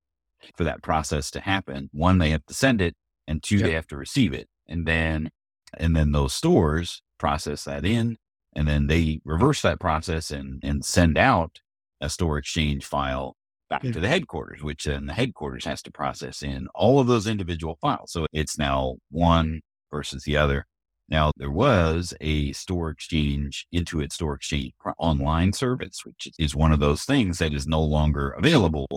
for 0.57 0.65
that 0.65 0.83
process 0.83 1.31
to 1.31 1.39
happen. 1.39 1.89
One, 1.93 2.17
they 2.17 2.31
have 2.31 2.45
to 2.48 2.53
send 2.53 2.81
it, 2.81 2.95
and 3.27 3.41
two, 3.41 3.57
yep. 3.57 3.65
they 3.65 3.74
have 3.74 3.88
to 3.88 3.98
receive 3.98 4.33
it, 4.33 4.48
and 4.67 4.86
then 4.86 5.29
and 5.77 5.95
then 5.95 6.12
those 6.12 6.33
stores 6.33 7.01
process 7.17 7.63
that 7.63 7.86
in, 7.86 8.17
and 8.55 8.67
then 8.67 8.88
they 8.88 9.22
reverse 9.24 9.62
that 9.62 9.79
process 9.79 10.31
and 10.31 10.60
and 10.63 10.83
send 10.83 11.17
out 11.17 11.60
a 12.01 12.10
store 12.10 12.38
exchange 12.38 12.83
file 12.83 13.38
back 13.69 13.81
to 13.81 14.00
the 14.00 14.07
headquarters, 14.07 14.62
which 14.62 14.83
then 14.83 15.05
the 15.05 15.13
headquarters 15.13 15.65
has 15.65 15.81
to 15.83 15.91
process 15.91 16.43
in 16.43 16.67
all 16.75 17.00
of 17.00 17.07
those 17.07 17.25
individual 17.25 17.77
files. 17.81 18.12
So 18.12 18.25
it's 18.33 18.57
now 18.57 18.95
one 19.10 19.62
versus 19.89 20.24
the 20.24 20.38
other. 20.38 20.65
Now, 21.10 21.31
there 21.38 21.51
was 21.51 22.13
a 22.22 22.53
store 22.53 22.89
exchange, 22.89 23.67
Intuit 23.74 24.12
Store 24.12 24.36
Exchange 24.36 24.74
online 24.98 25.53
service, 25.53 26.05
which 26.05 26.29
is 26.39 26.55
one 26.55 26.72
of 26.72 26.79
those 26.79 27.03
things 27.03 27.39
that 27.39 27.53
is 27.53 27.67
no 27.67 27.81
longer 27.81 28.29
available 28.31 28.88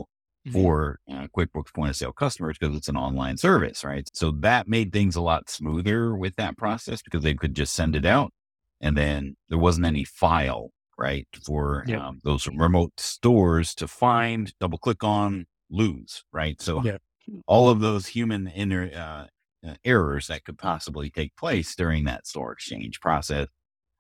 mm-hmm. 0.47 0.53
for 0.53 0.99
uh, 1.11 1.27
QuickBooks 1.37 1.75
point 1.75 1.91
of 1.91 1.97
sale 1.97 2.13
customers 2.13 2.57
because 2.59 2.77
it's 2.77 2.89
an 2.89 2.97
online 2.97 3.37
service, 3.37 3.85
right? 3.85 4.09
So 4.15 4.31
that 4.41 4.69
made 4.69 4.93
things 4.93 5.17
a 5.17 5.21
lot 5.21 5.51
smoother 5.51 6.15
with 6.15 6.37
that 6.37 6.57
process 6.57 7.03
because 7.03 7.23
they 7.23 7.35
could 7.35 7.55
just 7.55 7.75
send 7.75 7.97
it 7.97 8.07
out 8.07 8.33
and 8.81 8.97
then 8.97 9.37
there 9.49 9.59
wasn't 9.59 9.87
any 9.87 10.05
file, 10.05 10.71
right, 10.99 11.27
for 11.45 11.85
yep. 11.87 12.01
um, 12.01 12.21
those 12.25 12.47
remote 12.49 12.93
stores 12.99 13.75
to 13.77 13.89
find, 13.89 14.53
double 14.61 14.79
click 14.79 15.03
on, 15.03 15.47
lose, 15.71 16.25
right? 16.33 16.61
So 16.61 16.83
yep. 16.83 17.01
all 17.47 17.69
of 17.69 17.81
those 17.81 18.07
human 18.07 18.47
inner 18.49 18.91
uh, 18.95 18.99
uh, 18.99 19.27
errors 19.85 20.29
that 20.29 20.45
could 20.45 20.59
possibly 20.59 21.11
take 21.11 21.37
place 21.37 21.75
during 21.75 22.05
that 22.05 22.27
store 22.27 22.53
exchange 22.53 23.01
process 23.01 23.49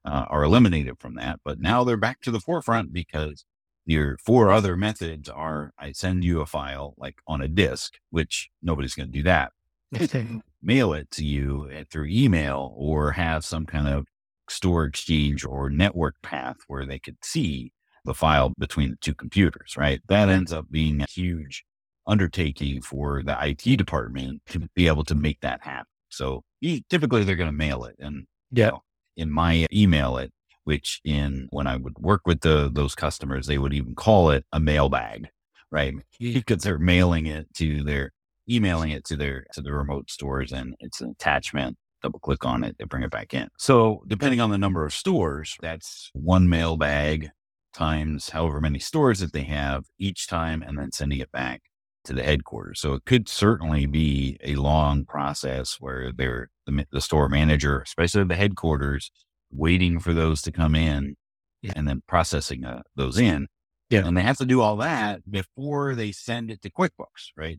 uh, 0.04 0.26
are 0.28 0.44
eliminated 0.44 0.98
from 0.98 1.14
that. 1.16 1.40
But 1.44 1.60
now 1.60 1.84
they're 1.84 1.96
back 1.96 2.20
to 2.22 2.30
the 2.30 2.40
forefront 2.40 2.92
because 2.92 3.44
your 3.84 4.18
four 4.18 4.50
other 4.50 4.76
methods 4.76 5.28
are 5.28 5.72
I 5.78 5.92
send 5.92 6.24
you 6.24 6.40
a 6.40 6.46
file 6.46 6.94
like 6.96 7.16
on 7.26 7.40
a 7.40 7.48
disk, 7.48 7.94
which 8.10 8.50
nobody's 8.62 8.94
going 8.94 9.10
to 9.10 9.12
do 9.12 9.22
that. 9.24 9.52
Mail 10.62 10.92
it 10.92 11.10
to 11.12 11.24
you 11.24 11.68
eh, 11.72 11.84
through 11.90 12.06
email 12.08 12.74
or 12.76 13.12
have 13.12 13.44
some 13.44 13.66
kind 13.66 13.88
of 13.88 14.06
store 14.48 14.84
exchange 14.84 15.44
or 15.44 15.70
network 15.70 16.16
path 16.22 16.56
where 16.66 16.86
they 16.86 16.98
could 16.98 17.16
see 17.22 17.72
the 18.04 18.14
file 18.14 18.52
between 18.58 18.90
the 18.90 18.96
two 18.96 19.14
computers, 19.14 19.76
right? 19.76 20.00
That 20.08 20.28
ends 20.28 20.52
up 20.52 20.66
being 20.70 21.00
a 21.02 21.06
huge 21.08 21.64
undertaking 22.06 22.82
for 22.82 23.22
the 23.22 23.36
IT 23.40 23.76
department 23.76 24.42
to 24.48 24.68
be 24.74 24.86
able 24.86 25.04
to 25.04 25.14
make 25.14 25.40
that 25.40 25.62
happen. 25.62 25.86
So 26.08 26.44
typically 26.88 27.24
they're 27.24 27.36
going 27.36 27.50
to 27.50 27.56
mail 27.56 27.84
it. 27.84 27.96
And 27.98 28.26
yeah, 28.50 28.66
you 28.66 28.70
know, 28.72 28.82
in 29.16 29.30
my 29.30 29.66
email 29.72 30.18
it, 30.18 30.32
which 30.64 31.00
in 31.04 31.48
when 31.50 31.66
I 31.66 31.76
would 31.76 31.98
work 31.98 32.22
with 32.26 32.40
the 32.40 32.70
those 32.72 32.94
customers, 32.94 33.46
they 33.46 33.58
would 33.58 33.72
even 33.72 33.94
call 33.94 34.30
it 34.30 34.44
a 34.52 34.60
mailbag, 34.60 35.28
right? 35.70 35.94
Because 36.18 36.62
they're 36.62 36.78
mailing 36.78 37.26
it 37.26 37.52
to 37.54 37.82
their 37.82 38.12
emailing 38.50 38.90
it 38.90 39.04
to 39.04 39.16
their 39.16 39.46
to 39.52 39.60
the 39.60 39.72
remote 39.72 40.10
stores 40.10 40.52
and 40.52 40.74
it's 40.80 41.00
an 41.00 41.10
attachment. 41.10 41.76
Double 42.02 42.18
click 42.18 42.44
on 42.44 42.62
it, 42.62 42.76
they 42.78 42.84
bring 42.84 43.02
it 43.02 43.10
back 43.10 43.32
in. 43.32 43.48
So 43.58 44.04
depending 44.06 44.40
on 44.40 44.50
the 44.50 44.58
number 44.58 44.84
of 44.84 44.92
stores, 44.92 45.56
that's 45.60 46.10
one 46.12 46.48
mailbag 46.48 47.30
times 47.74 48.30
however 48.30 48.60
many 48.60 48.78
stores 48.78 49.20
that 49.20 49.32
they 49.32 49.42
have 49.42 49.84
each 49.98 50.26
time 50.26 50.62
and 50.62 50.78
then 50.78 50.92
sending 50.92 51.18
it 51.18 51.30
back 51.30 51.62
to 52.06 52.12
the 52.12 52.22
headquarters. 52.22 52.80
So 52.80 52.94
it 52.94 53.04
could 53.04 53.28
certainly 53.28 53.86
be 53.86 54.38
a 54.42 54.56
long 54.56 55.04
process 55.04 55.76
where 55.80 56.12
they're 56.12 56.50
the, 56.66 56.86
the 56.90 57.00
store 57.00 57.28
manager, 57.28 57.80
especially 57.80 58.24
the 58.24 58.34
headquarters, 58.34 59.10
waiting 59.52 60.00
for 60.00 60.12
those 60.12 60.42
to 60.42 60.52
come 60.52 60.74
in 60.74 61.16
yeah. 61.62 61.72
and 61.76 61.86
then 61.86 62.02
processing 62.06 62.64
uh, 62.64 62.82
those 62.96 63.18
in. 63.18 63.46
Yeah. 63.90 64.06
And 64.06 64.16
they 64.16 64.22
have 64.22 64.38
to 64.38 64.46
do 64.46 64.60
all 64.60 64.76
that 64.78 65.30
before 65.30 65.94
they 65.94 66.10
send 66.12 66.50
it 66.50 66.62
to 66.62 66.70
QuickBooks, 66.70 67.30
right? 67.36 67.58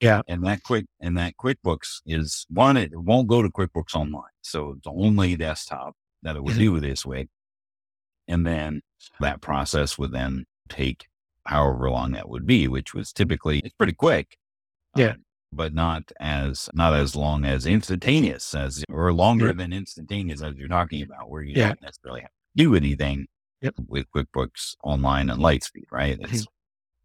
Yeah. 0.00 0.22
And 0.26 0.44
that 0.44 0.62
quick 0.62 0.86
and 1.00 1.16
that 1.18 1.34
QuickBooks 1.36 2.00
is 2.06 2.46
one, 2.48 2.76
it 2.76 2.90
won't 2.94 3.28
go 3.28 3.42
to 3.42 3.50
QuickBooks 3.50 3.94
Online. 3.94 4.22
So 4.42 4.74
it's 4.78 4.86
only 4.86 5.36
desktop 5.36 5.94
that 6.22 6.36
it 6.36 6.42
would 6.42 6.54
mm-hmm. 6.54 6.76
do 6.76 6.80
this 6.80 7.04
way. 7.04 7.28
And 8.26 8.46
then 8.46 8.80
that 9.20 9.42
process 9.42 9.98
would 9.98 10.12
then 10.12 10.46
take 10.68 11.06
however 11.46 11.90
long 11.90 12.12
that 12.12 12.28
would 12.28 12.46
be, 12.46 12.68
which 12.68 12.94
was 12.94 13.12
typically 13.12 13.60
it's 13.60 13.74
pretty 13.74 13.92
quick. 13.92 14.36
Yeah. 14.96 15.10
Um, 15.10 15.24
but 15.52 15.72
not 15.72 16.10
as 16.18 16.68
not 16.74 16.94
as 16.94 17.14
long 17.14 17.44
as 17.44 17.64
instantaneous 17.64 18.54
as 18.54 18.84
or 18.88 19.12
longer 19.12 19.52
than 19.52 19.72
instantaneous 19.72 20.42
as 20.42 20.56
you're 20.56 20.68
talking 20.68 21.02
about, 21.02 21.30
where 21.30 21.42
you 21.42 21.54
yeah. 21.56 21.68
don't 21.68 21.82
necessarily 21.82 22.22
have 22.22 22.30
to 22.30 22.34
do 22.56 22.74
anything 22.74 23.26
yep. 23.60 23.74
with 23.86 24.06
QuickBooks 24.14 24.74
Online 24.82 25.30
and 25.30 25.40
Lightspeed, 25.40 25.86
right? 25.92 26.18
It's, 26.20 26.32
as 26.32 26.46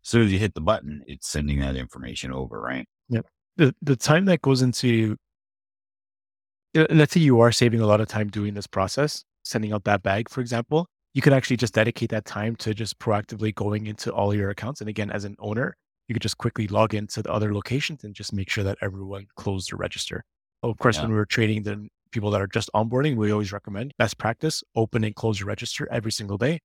soon 0.01 0.23
as 0.23 0.31
you 0.31 0.39
hit 0.39 0.55
the 0.55 0.61
button, 0.61 1.03
it's 1.05 1.29
sending 1.29 1.59
that 1.59 1.75
information 1.75 2.31
over, 2.31 2.59
right? 2.59 2.87
Yep. 3.09 3.25
The 3.57 3.75
the 3.81 3.95
time 3.95 4.25
that 4.25 4.41
goes 4.41 4.63
into 4.63 5.15
uh, 6.75 6.85
let's 6.89 7.13
say 7.13 7.19
you 7.19 7.39
are 7.39 7.51
saving 7.51 7.81
a 7.81 7.87
lot 7.87 8.01
of 8.01 8.07
time 8.07 8.29
doing 8.29 8.53
this 8.53 8.67
process, 8.67 9.23
sending 9.43 9.73
out 9.73 9.83
that 9.85 10.03
bag, 10.03 10.29
for 10.29 10.41
example, 10.41 10.87
you 11.13 11.21
could 11.21 11.33
actually 11.33 11.57
just 11.57 11.73
dedicate 11.73 12.09
that 12.11 12.25
time 12.25 12.55
to 12.57 12.73
just 12.73 12.99
proactively 12.99 13.53
going 13.53 13.87
into 13.87 14.11
all 14.11 14.33
your 14.33 14.49
accounts. 14.49 14.81
And 14.81 14.89
again, 14.89 15.09
as 15.11 15.25
an 15.25 15.35
owner, 15.39 15.75
you 16.07 16.13
could 16.13 16.21
just 16.21 16.37
quickly 16.37 16.67
log 16.67 16.93
into 16.93 17.21
the 17.21 17.31
other 17.31 17.53
locations 17.53 18.03
and 18.03 18.13
just 18.13 18.33
make 18.33 18.49
sure 18.49 18.63
that 18.63 18.77
everyone 18.81 19.27
closed 19.35 19.71
their 19.71 19.77
register. 19.77 20.23
Of 20.63 20.77
course, 20.77 20.97
yeah. 20.97 21.03
when 21.03 21.11
we're 21.11 21.25
trading 21.25 21.63
the 21.63 21.87
people 22.11 22.31
that 22.31 22.41
are 22.41 22.47
just 22.47 22.69
onboarding, 22.73 23.15
we 23.15 23.31
always 23.31 23.51
recommend 23.51 23.93
best 23.97 24.17
practice, 24.17 24.63
open 24.75 25.03
and 25.03 25.15
close 25.15 25.39
your 25.39 25.47
register 25.47 25.87
every 25.91 26.11
single 26.11 26.37
day. 26.37 26.59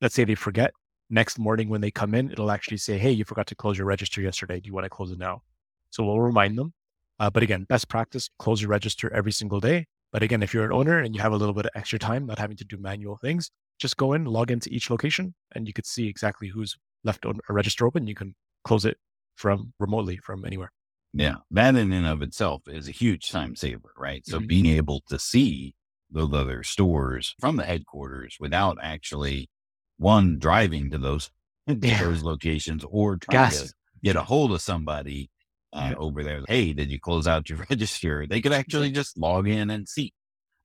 Let's 0.00 0.14
say 0.14 0.24
they 0.24 0.34
forget. 0.34 0.72
Next 1.08 1.38
morning 1.38 1.68
when 1.68 1.80
they 1.80 1.90
come 1.90 2.14
in, 2.14 2.30
it'll 2.30 2.50
actually 2.50 2.76
say, 2.76 2.98
Hey, 2.98 3.10
you 3.10 3.24
forgot 3.24 3.46
to 3.48 3.54
close 3.54 3.76
your 3.76 3.86
register 3.86 4.20
yesterday. 4.20 4.60
Do 4.60 4.68
you 4.68 4.74
want 4.74 4.84
to 4.84 4.90
close 4.90 5.10
it 5.10 5.18
now? 5.18 5.42
So 5.90 6.04
we'll 6.04 6.20
remind 6.20 6.56
them. 6.56 6.72
Uh, 7.18 7.30
but 7.30 7.42
again, 7.42 7.64
best 7.68 7.88
practice, 7.88 8.30
close 8.38 8.62
your 8.62 8.70
register 8.70 9.12
every 9.12 9.32
single 9.32 9.60
day. 9.60 9.86
But 10.12 10.22
again, 10.22 10.42
if 10.42 10.54
you're 10.54 10.64
an 10.64 10.72
owner 10.72 10.98
and 10.98 11.14
you 11.14 11.20
have 11.20 11.32
a 11.32 11.36
little 11.36 11.54
bit 11.54 11.66
of 11.66 11.72
extra 11.74 11.98
time, 11.98 12.26
not 12.26 12.38
having 12.38 12.56
to 12.56 12.64
do 12.64 12.76
manual 12.78 13.16
things, 13.16 13.50
just 13.80 13.96
go 13.96 14.12
in, 14.12 14.24
log 14.24 14.50
into 14.50 14.70
each 14.70 14.90
location, 14.90 15.34
and 15.54 15.66
you 15.66 15.72
could 15.72 15.86
see 15.86 16.06
exactly 16.08 16.48
who's 16.48 16.76
left 17.02 17.24
a 17.24 17.34
register 17.48 17.86
open. 17.86 18.06
You 18.06 18.14
can 18.14 18.34
close 18.64 18.84
it 18.84 18.98
from 19.36 19.72
remotely 19.80 20.18
from 20.18 20.44
anywhere. 20.44 20.70
Yeah, 21.12 21.36
that 21.50 21.74
in 21.74 21.92
and 21.92 22.06
of 22.06 22.22
itself 22.22 22.62
is 22.68 22.86
a 22.86 22.92
huge 22.92 23.30
time 23.30 23.56
saver, 23.56 23.92
right? 23.96 24.24
So 24.26 24.38
mm-hmm. 24.38 24.46
being 24.46 24.66
able 24.66 25.02
to 25.08 25.18
see 25.18 25.74
those 26.10 26.32
other 26.32 26.62
stores 26.62 27.34
from 27.40 27.56
the 27.56 27.64
headquarters 27.64 28.36
without 28.38 28.78
actually 28.82 29.48
one 29.96 30.38
driving 30.38 30.90
to 30.90 30.98
those 30.98 31.30
yeah. 31.66 32.02
those 32.02 32.22
locations 32.22 32.84
or 32.88 33.16
trying 33.16 33.50
to 33.50 33.72
get 34.02 34.16
a 34.16 34.22
hold 34.22 34.52
of 34.52 34.60
somebody 34.60 35.30
uh, 35.72 35.90
yeah. 35.90 35.96
over 35.96 36.22
there. 36.22 36.42
Hey, 36.46 36.72
did 36.72 36.90
you 36.90 37.00
close 37.00 37.26
out 37.26 37.48
your 37.48 37.58
register? 37.70 38.26
They 38.26 38.40
could 38.40 38.52
actually 38.52 38.90
just 38.90 39.18
log 39.18 39.48
in 39.48 39.70
and 39.70 39.88
see. 39.88 40.12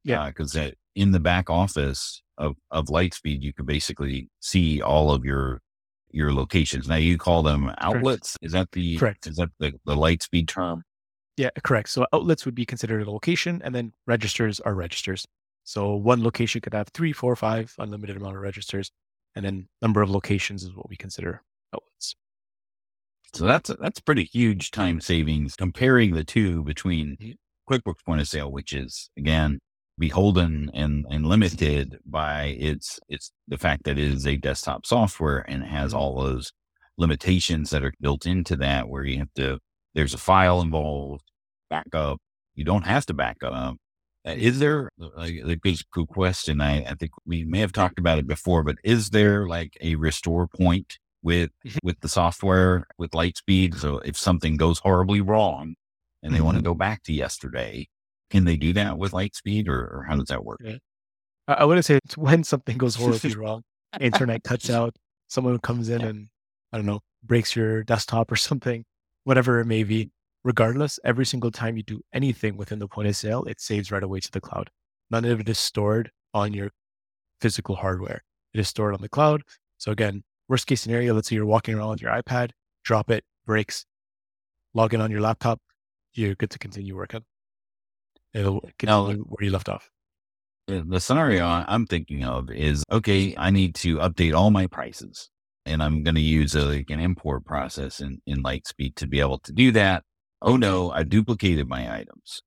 Yeah, 0.04 0.28
because 0.28 0.56
uh, 0.56 0.72
in 0.96 1.12
the 1.12 1.20
back 1.20 1.50
office 1.50 2.22
of 2.38 2.56
of 2.72 2.88
Lightspeed, 2.88 3.42
you 3.42 3.54
can 3.54 3.66
basically 3.66 4.30
see 4.40 4.82
all 4.82 5.12
of 5.12 5.26
your 5.26 5.62
your 6.12 6.34
locations. 6.34 6.88
Now 6.88 6.96
you 6.96 7.18
call 7.18 7.44
them 7.44 7.72
outlets. 7.78 8.38
Correct. 8.38 8.46
Is 8.46 8.52
that 8.54 8.72
the 8.72 8.98
correct? 8.98 9.28
Is 9.28 9.38
that 9.38 9.50
the, 9.60 9.74
the 9.86 9.96
Lightspeed 9.96 10.48
term? 10.48 10.84
Yeah, 11.38 11.50
correct. 11.64 11.90
So 11.90 12.06
outlets 12.14 12.46
would 12.46 12.56
be 12.56 12.66
considered 12.66 13.06
a 13.06 13.12
location, 13.12 13.62
and 13.64 13.76
then 13.76 13.94
registers 14.08 14.60
are 14.62 14.74
registers. 14.74 15.26
So 15.64 15.96
one 15.96 16.24
location 16.24 16.62
could 16.62 16.74
have 16.74 16.88
three, 16.90 17.12
four, 17.12 17.36
five, 17.36 17.74
unlimited 17.78 18.16
amount 18.18 18.36
of 18.36 18.42
registers, 18.42 18.92
and 19.36 19.44
then 19.44 19.68
number 19.82 20.02
of 20.02 20.10
locations 20.10 20.64
is 20.64 20.76
what 20.76 20.90
we 20.90 20.96
consider 20.96 21.42
outlets. 21.74 22.16
So 23.34 23.46
that's 23.46 23.72
that's 23.82 24.00
pretty 24.00 24.24
huge 24.24 24.72
time 24.72 25.02
savings 25.02 25.56
comparing 25.56 26.14
the 26.14 26.24
two 26.24 26.64
between. 26.64 27.38
QuickBooks 27.68 28.06
Point 28.06 28.22
of 28.22 28.28
Sale, 28.28 28.52
which 28.52 28.74
is 28.74 29.10
again 29.18 29.60
beholden 29.98 30.70
and, 30.74 31.06
and 31.10 31.26
limited 31.26 32.00
by 32.06 32.56
its 32.60 33.00
its 33.08 33.32
the 33.48 33.58
fact 33.58 33.84
that 33.86 33.98
it 33.98 34.12
is 34.12 34.28
a 34.28 34.38
desktop 34.38 34.86
software 34.86 35.46
and 35.48 35.64
has 35.64 35.92
mm-hmm. 35.92 36.00
all 36.00 36.22
those 36.22 36.52
limitations 36.98 37.70
that 37.70 37.84
are 37.84 37.94
built 38.02 38.26
into 38.26 38.56
that 38.56 38.90
where 38.90 39.04
you 39.04 39.20
have 39.20 39.34
to 39.36 39.60
there's 39.94 40.14
a 40.14 40.18
file 40.18 40.62
involved 40.62 41.24
backup 41.70 42.20
you 42.56 42.64
don't 42.64 42.86
have 42.86 43.06
to 43.06 43.14
back 43.14 43.38
up 43.44 43.76
uh, 44.28 44.32
is 44.32 44.60
there 44.60 44.90
like 44.98 45.36
a 45.36 45.56
good, 45.56 45.80
good 45.92 46.08
question 46.08 46.62
I, 46.62 46.84
I 46.84 46.96
think 46.96 47.12
we 47.26 47.44
may 47.46 47.60
have 47.60 47.74
talked 47.74 48.00
about 48.00 48.18
it 48.18 48.28
before 48.28 48.64
but 48.64 48.78
is 48.84 49.10
there 49.12 49.48
like 49.48 49.78
a 49.82 49.96
restore 49.96 50.48
point 50.48 50.98
with 51.24 51.52
mm-hmm. 51.66 51.78
with 51.84 52.00
the 52.02 52.10
software 52.10 52.86
with 52.98 53.12
lightspeed 53.12 53.76
so 53.76 54.00
if 54.00 54.18
something 54.18 54.58
goes 54.58 54.80
horribly 54.80 55.22
wrong 55.22 55.76
and 56.22 56.34
they 56.34 56.38
mm-hmm. 56.38 56.46
want 56.46 56.58
to 56.58 56.64
go 56.64 56.74
back 56.74 57.04
to 57.04 57.14
yesterday 57.14 57.88
can 58.30 58.46
they 58.46 58.58
do 58.58 58.74
that 58.74 58.98
with 58.98 59.12
Lightspeed 59.12 59.68
or, 59.68 59.80
or 59.80 60.06
how 60.08 60.16
does 60.16 60.28
that 60.28 60.44
work? 60.44 60.60
Yeah. 60.64 60.78
I, 61.48 61.66
wouldn't 61.66 61.86
say 61.86 62.00
it's 62.04 62.18
when 62.18 62.44
something 62.44 62.78
goes 62.78 62.96
horribly 62.96 63.36
wrong, 63.36 63.64
internet 64.00 64.44
cuts 64.44 64.70
out, 64.72 64.96
someone 65.28 65.58
comes 65.60 65.90
in 65.90 66.02
and 66.02 66.28
I 66.74 66.78
don't 66.78 66.86
know, 66.86 67.02
breaks 67.24 67.56
your 67.56 67.84
desktop 67.84 68.32
or 68.32 68.36
something, 68.36 68.84
whatever 69.24 69.60
it 69.60 69.66
may 69.66 69.84
be. 69.84 70.12
Regardless, 70.44 71.00
every 71.04 71.26
single 71.26 71.50
time 71.50 71.76
you 71.76 71.82
do 71.82 72.02
anything 72.14 72.56
within 72.56 72.78
the 72.78 72.88
point 72.88 73.08
of 73.08 73.16
sale, 73.16 73.44
it 73.46 73.60
saves 73.60 73.92
right 73.92 74.04
away 74.04 74.20
to 74.20 74.32
the 74.32 74.42
cloud. 74.42 74.70
None 75.10 75.26
of 75.26 75.40
it 75.40 75.50
is 75.50 75.58
stored 75.58 76.12
on 76.36 76.54
your 76.54 76.70
physical 77.42 77.76
hardware. 77.76 78.24
It 78.54 78.60
is 78.60 78.68
stored 78.68 78.94
on 78.94 79.02
the 79.02 79.10
cloud. 79.10 79.42
So 79.80 79.92
again, 79.92 80.24
worst 80.48 80.68
case 80.68 80.82
scenario, 80.82 81.16
let's 81.16 81.30
say 81.30 81.36
you're 81.36 81.48
walking 81.48 81.74
around 81.74 81.90
with 81.90 82.02
your 82.04 82.12
iPad, 82.12 82.52
drop 82.84 83.10
it, 83.10 83.24
breaks, 83.46 83.86
log 84.76 84.94
in 84.94 85.02
on 85.02 85.10
your 85.10 85.22
laptop, 85.22 85.60
you're 86.14 86.36
good 86.36 86.52
to 86.52 86.60
continue 86.60 86.96
working. 86.96 87.24
It'll 88.36 88.70
continue 88.78 89.24
where 89.24 89.46
you 89.46 89.52
left 89.52 89.70
off. 89.70 89.90
The 90.68 91.00
scenario 91.00 91.46
I'm 91.46 91.86
thinking 91.86 92.24
of 92.24 92.52
is 92.52 92.84
okay, 92.92 93.36
I 93.38 93.50
need 93.52 93.76
to 93.76 93.98
update 93.98 94.36
all 94.36 94.52
my 94.52 94.68
prices 94.68 95.30
and 95.66 95.82
I'm 95.82 96.04
going 96.04 96.16
to 96.16 96.22
use 96.22 96.56
a, 96.56 96.64
like 96.64 96.90
an 96.90 97.00
import 97.00 97.46
process 97.46 98.02
in, 98.02 98.22
in 98.26 98.44
Lightspeed 98.44 98.96
to 98.96 99.08
be 99.08 99.20
able 99.20 99.40
to 99.40 99.54
do 99.54 99.72
that. 99.72 100.04
Oh 100.42 100.58
no, 100.58 100.92
I 100.92 101.04
duplicated 101.04 101.68
my 101.68 101.96
items. 101.96 102.42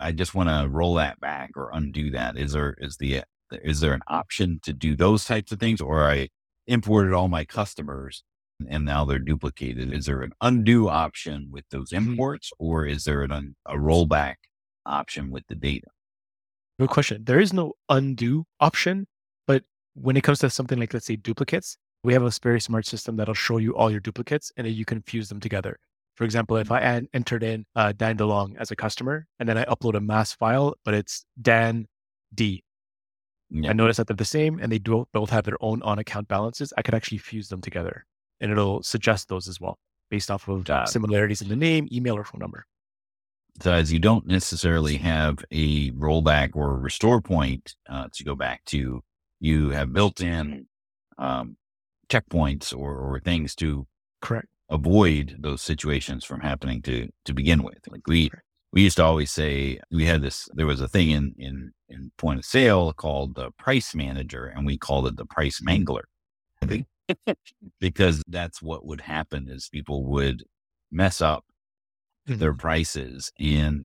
I 0.00 0.12
just 0.12 0.34
want 0.34 0.48
to 0.48 0.68
roll 0.70 0.94
that 0.94 1.20
back 1.20 1.50
or 1.56 1.70
undo 1.72 2.10
that. 2.12 2.38
Is 2.38 2.52
there, 2.52 2.76
is 2.78 2.96
the, 2.96 3.24
is 3.50 3.80
there 3.80 3.92
an 3.92 4.02
option 4.08 4.60
to 4.62 4.72
do 4.72 4.96
those 4.96 5.24
types 5.24 5.52
of 5.52 5.60
things 5.60 5.80
or 5.80 6.08
I 6.08 6.28
imported 6.66 7.12
all 7.12 7.28
my 7.28 7.44
customers 7.44 8.22
and 8.68 8.84
now 8.84 9.04
they're 9.04 9.18
duplicated. 9.18 9.92
Is 9.92 10.06
there 10.06 10.22
an 10.22 10.32
undo 10.40 10.88
option 10.88 11.48
with 11.50 11.64
those 11.70 11.90
Mm-hmm. 11.90 12.12
imports 12.12 12.52
or 12.58 12.86
is 12.86 13.04
there 13.04 13.22
an, 13.22 13.56
a 13.66 13.74
rollback 13.74 14.36
option 14.86 15.30
with 15.30 15.46
the 15.48 15.54
data? 15.54 15.88
Good 16.78 16.90
question. 16.90 17.24
There 17.24 17.40
is 17.40 17.52
no 17.52 17.74
undo 17.88 18.44
option, 18.60 19.06
but 19.46 19.62
when 19.94 20.16
it 20.16 20.22
comes 20.22 20.40
to 20.40 20.50
something 20.50 20.78
like, 20.78 20.92
let's 20.92 21.06
say, 21.06 21.16
duplicates, 21.16 21.76
we 22.02 22.12
have 22.12 22.22
a 22.22 22.30
very 22.42 22.60
smart 22.60 22.86
system 22.86 23.16
that'll 23.16 23.34
show 23.34 23.58
you 23.58 23.74
all 23.76 23.90
your 23.90 24.00
duplicates 24.00 24.52
and 24.56 24.66
then 24.66 24.74
you 24.74 24.84
can 24.84 25.00
fuse 25.02 25.28
them 25.28 25.40
together. 25.40 25.78
For 26.16 26.24
example, 26.24 26.56
if 26.58 26.70
I 26.70 26.80
add, 26.80 27.06
entered 27.14 27.42
in 27.42 27.64
uh, 27.74 27.92
Dan 27.96 28.16
DeLong 28.16 28.56
as 28.58 28.70
a 28.70 28.76
customer 28.76 29.26
and 29.38 29.48
then 29.48 29.58
I 29.58 29.64
upload 29.64 29.94
a 29.94 30.00
mass 30.00 30.32
file, 30.32 30.74
but 30.84 30.94
it's 30.94 31.24
Dan 31.40 31.86
D. 32.34 32.62
Yeah. 33.50 33.70
I 33.70 33.72
notice 33.72 33.96
that 33.96 34.06
they're 34.06 34.16
the 34.16 34.24
same 34.24 34.58
and 34.60 34.70
they 34.70 34.78
do, 34.78 35.06
both 35.12 35.30
have 35.30 35.44
their 35.44 35.56
own 35.60 35.82
on 35.82 35.98
account 35.98 36.28
balances. 36.28 36.72
I 36.76 36.82
could 36.82 36.94
actually 36.94 37.18
fuse 37.18 37.48
them 37.48 37.60
together 37.60 38.04
and 38.40 38.50
it'll 38.50 38.82
suggest 38.82 39.28
those 39.28 39.48
as 39.48 39.60
well 39.60 39.78
based 40.10 40.30
off 40.30 40.48
of 40.48 40.68
it. 40.68 40.86
similarities 40.86 41.40
in 41.40 41.48
the 41.48 41.56
name, 41.56 41.88
email, 41.90 42.16
or 42.16 42.24
phone 42.24 42.40
number. 42.40 42.66
So 43.60 43.72
as 43.72 43.92
you 43.92 43.98
don't 43.98 44.26
necessarily 44.26 44.96
have 44.96 45.38
a 45.50 45.90
rollback 45.92 46.50
or 46.54 46.76
restore 46.78 47.20
point 47.20 47.76
uh, 47.88 48.08
to 48.12 48.24
go 48.24 48.34
back 48.34 48.64
to, 48.66 49.02
you 49.38 49.70
have 49.70 49.92
built 49.92 50.20
in 50.20 50.66
um, 51.18 51.56
checkpoints 52.08 52.76
or, 52.76 52.96
or 52.96 53.20
things 53.20 53.54
to 53.56 53.86
Correct. 54.20 54.48
avoid 54.70 55.36
those 55.38 55.62
situations 55.62 56.24
from 56.24 56.40
happening 56.40 56.82
to 56.82 57.08
to 57.26 57.34
begin 57.34 57.62
with. 57.62 57.78
Like 57.88 58.06
we 58.06 58.30
we 58.72 58.82
used 58.82 58.96
to 58.96 59.04
always 59.04 59.30
say 59.30 59.78
we 59.90 60.04
had 60.06 60.22
this 60.22 60.48
there 60.54 60.66
was 60.66 60.80
a 60.80 60.88
thing 60.88 61.10
in 61.10 61.34
in 61.38 61.72
in 61.88 62.10
point 62.18 62.40
of 62.40 62.44
sale 62.44 62.92
called 62.92 63.36
the 63.36 63.50
price 63.52 63.94
manager 63.94 64.46
and 64.46 64.66
we 64.66 64.76
called 64.76 65.06
it 65.06 65.16
the 65.16 65.26
price 65.26 65.60
mangler. 65.60 66.02
because 67.80 68.22
that's 68.28 68.62
what 68.62 68.86
would 68.86 69.02
happen 69.02 69.46
is 69.48 69.68
people 69.68 70.04
would 70.06 70.42
mess 70.90 71.20
up 71.20 71.44
their 72.26 72.54
prices 72.54 73.32
and 73.38 73.84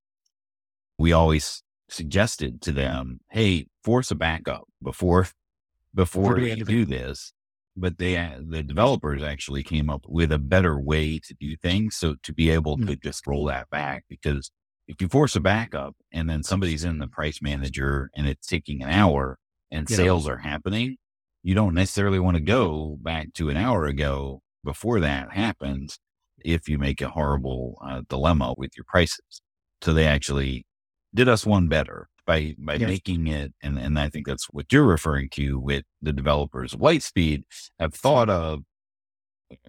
we 0.98 1.14
always 1.14 1.64
suggested 1.90 2.62
to 2.62 2.72
them, 2.72 3.20
hey, 3.32 3.68
force 3.84 4.12
a 4.12 4.16
backup 4.16 4.64
before 4.84 5.28
before 5.96 6.40
you 6.40 6.64
do 6.64 6.86
this. 6.86 7.34
But 7.76 7.98
they 7.98 8.18
uh, 8.18 8.40
the 8.46 8.62
developers 8.64 9.24
actually 9.24 9.64
came 9.64 9.90
up 9.90 10.04
with 10.08 10.32
a 10.32 10.40
better 10.40 10.80
way 10.80 11.20
to 11.20 11.34
do 11.40 11.56
things. 11.56 11.96
So 11.96 12.16
to 12.24 12.34
be 12.34 12.50
able 12.50 12.78
Mm. 12.78 12.88
to 12.88 12.96
just 12.98 13.26
roll 13.26 13.46
that 13.46 13.70
back 13.70 14.04
because 14.10 14.52
if 14.88 15.02
you 15.02 15.08
force 15.08 15.36
a 15.36 15.40
backup 15.40 15.96
and 16.12 16.30
then 16.30 16.44
somebody's 16.44 16.84
in 16.84 16.98
the 16.98 17.08
price 17.08 17.42
manager 17.42 18.10
and 18.16 18.28
it's 18.28 18.48
taking 18.48 18.84
an 18.84 18.90
hour 18.90 19.38
and 19.72 19.90
Yeah. 19.90 19.96
sales 19.98 20.28
are 20.28 20.40
happening, 20.40 20.98
you 21.44 21.56
don't 21.56 21.74
necessarily 21.76 22.20
want 22.20 22.36
to 22.36 22.42
go 22.44 22.98
back 23.02 23.34
to 23.36 23.50
an 23.50 23.56
hour 23.56 23.86
ago 23.86 24.42
before 24.64 25.00
that 25.00 25.32
happens 25.32 26.00
if 26.46 26.68
you 26.70 26.78
make 26.78 27.02
a 27.02 27.10
horrible 27.10 27.78
uh, 27.86 28.02
dilemma 28.10 28.54
with 28.58 28.72
your 28.78 28.86
prices. 28.88 29.42
So 29.82 29.94
they 29.94 30.06
actually 30.06 30.66
did 31.14 31.28
us 31.30 31.46
one 31.46 31.68
better 31.68 32.08
by 32.26 32.56
by 32.60 32.76
Yes. 32.76 32.88
making 32.88 33.28
it, 33.28 33.54
and 33.64 33.80
and 33.80 33.98
I 34.00 34.10
think 34.10 34.28
that's 34.28 34.46
what 34.52 34.72
you're 34.72 34.84
referring 34.86 35.30
to 35.32 35.60
with 35.60 35.84
the 36.02 36.14
developers 36.14 36.74
of 36.74 36.80
Lightspeed 36.82 37.44
have 37.80 37.94
thought 37.94 38.30
of, 38.30 38.64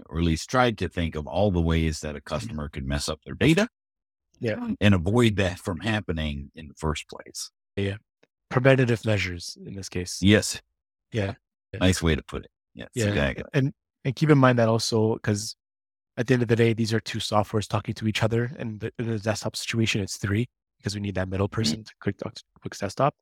or 0.09 0.19
at 0.19 0.25
least 0.25 0.51
tried 0.51 0.77
to 0.79 0.89
think 0.89 1.15
of 1.15 1.27
all 1.27 1.51
the 1.51 1.61
ways 1.61 2.01
that 2.01 2.17
a 2.17 2.21
customer 2.21 2.69
could 2.69 2.87
mess 2.87 3.09
up 3.09 3.21
their 3.25 3.35
data, 3.35 3.69
Yeah. 4.41 4.73
and 4.81 4.95
avoid 4.95 5.37
that 5.37 5.59
from 5.59 5.81
happening 5.81 6.51
in 6.55 6.69
the 6.69 6.75
first 6.75 7.09
place. 7.09 7.51
Yeah, 7.77 7.97
preventative 8.51 9.05
measures 9.07 9.57
in 9.65 9.75
this 9.75 9.89
case. 9.89 10.19
Yes, 10.21 10.61
Yeah. 11.13 11.35
Yeah. 11.73 11.79
nice 11.81 12.03
way 12.03 12.15
to 12.17 12.23
put 12.23 12.45
it. 12.45 12.51
Yes, 12.75 12.89
Yeah. 12.95 13.07
exactly. 13.07 13.45
And 13.55 13.73
and 14.05 14.15
keep 14.17 14.29
in 14.31 14.39
mind 14.39 14.59
that 14.59 14.69
also 14.69 15.15
because 15.15 15.57
at 16.21 16.27
the 16.27 16.35
end 16.35 16.43
of 16.43 16.49
the 16.49 16.57
day, 16.57 16.75
these 16.75 16.93
are 16.93 17.01
two 17.01 17.19
softwares 17.19 17.67
talking 17.67 17.95
to 17.95 18.07
each 18.07 18.23
other. 18.23 18.53
And 18.59 18.79
the, 18.79 18.93
in 18.99 19.09
the 19.09 19.19
desktop 19.19 19.57
situation, 19.57 20.03
it's 20.03 20.19
three 20.19 20.47
because 20.77 20.95
we 20.95 21.01
need 21.01 21.15
that 21.15 21.31
middle 21.31 21.49
person 21.49 21.83
to 21.83 21.93
click 22.01 22.19
Docs- 22.19 22.45
QuickBooks 22.63 22.79
Desktop. 22.79 23.15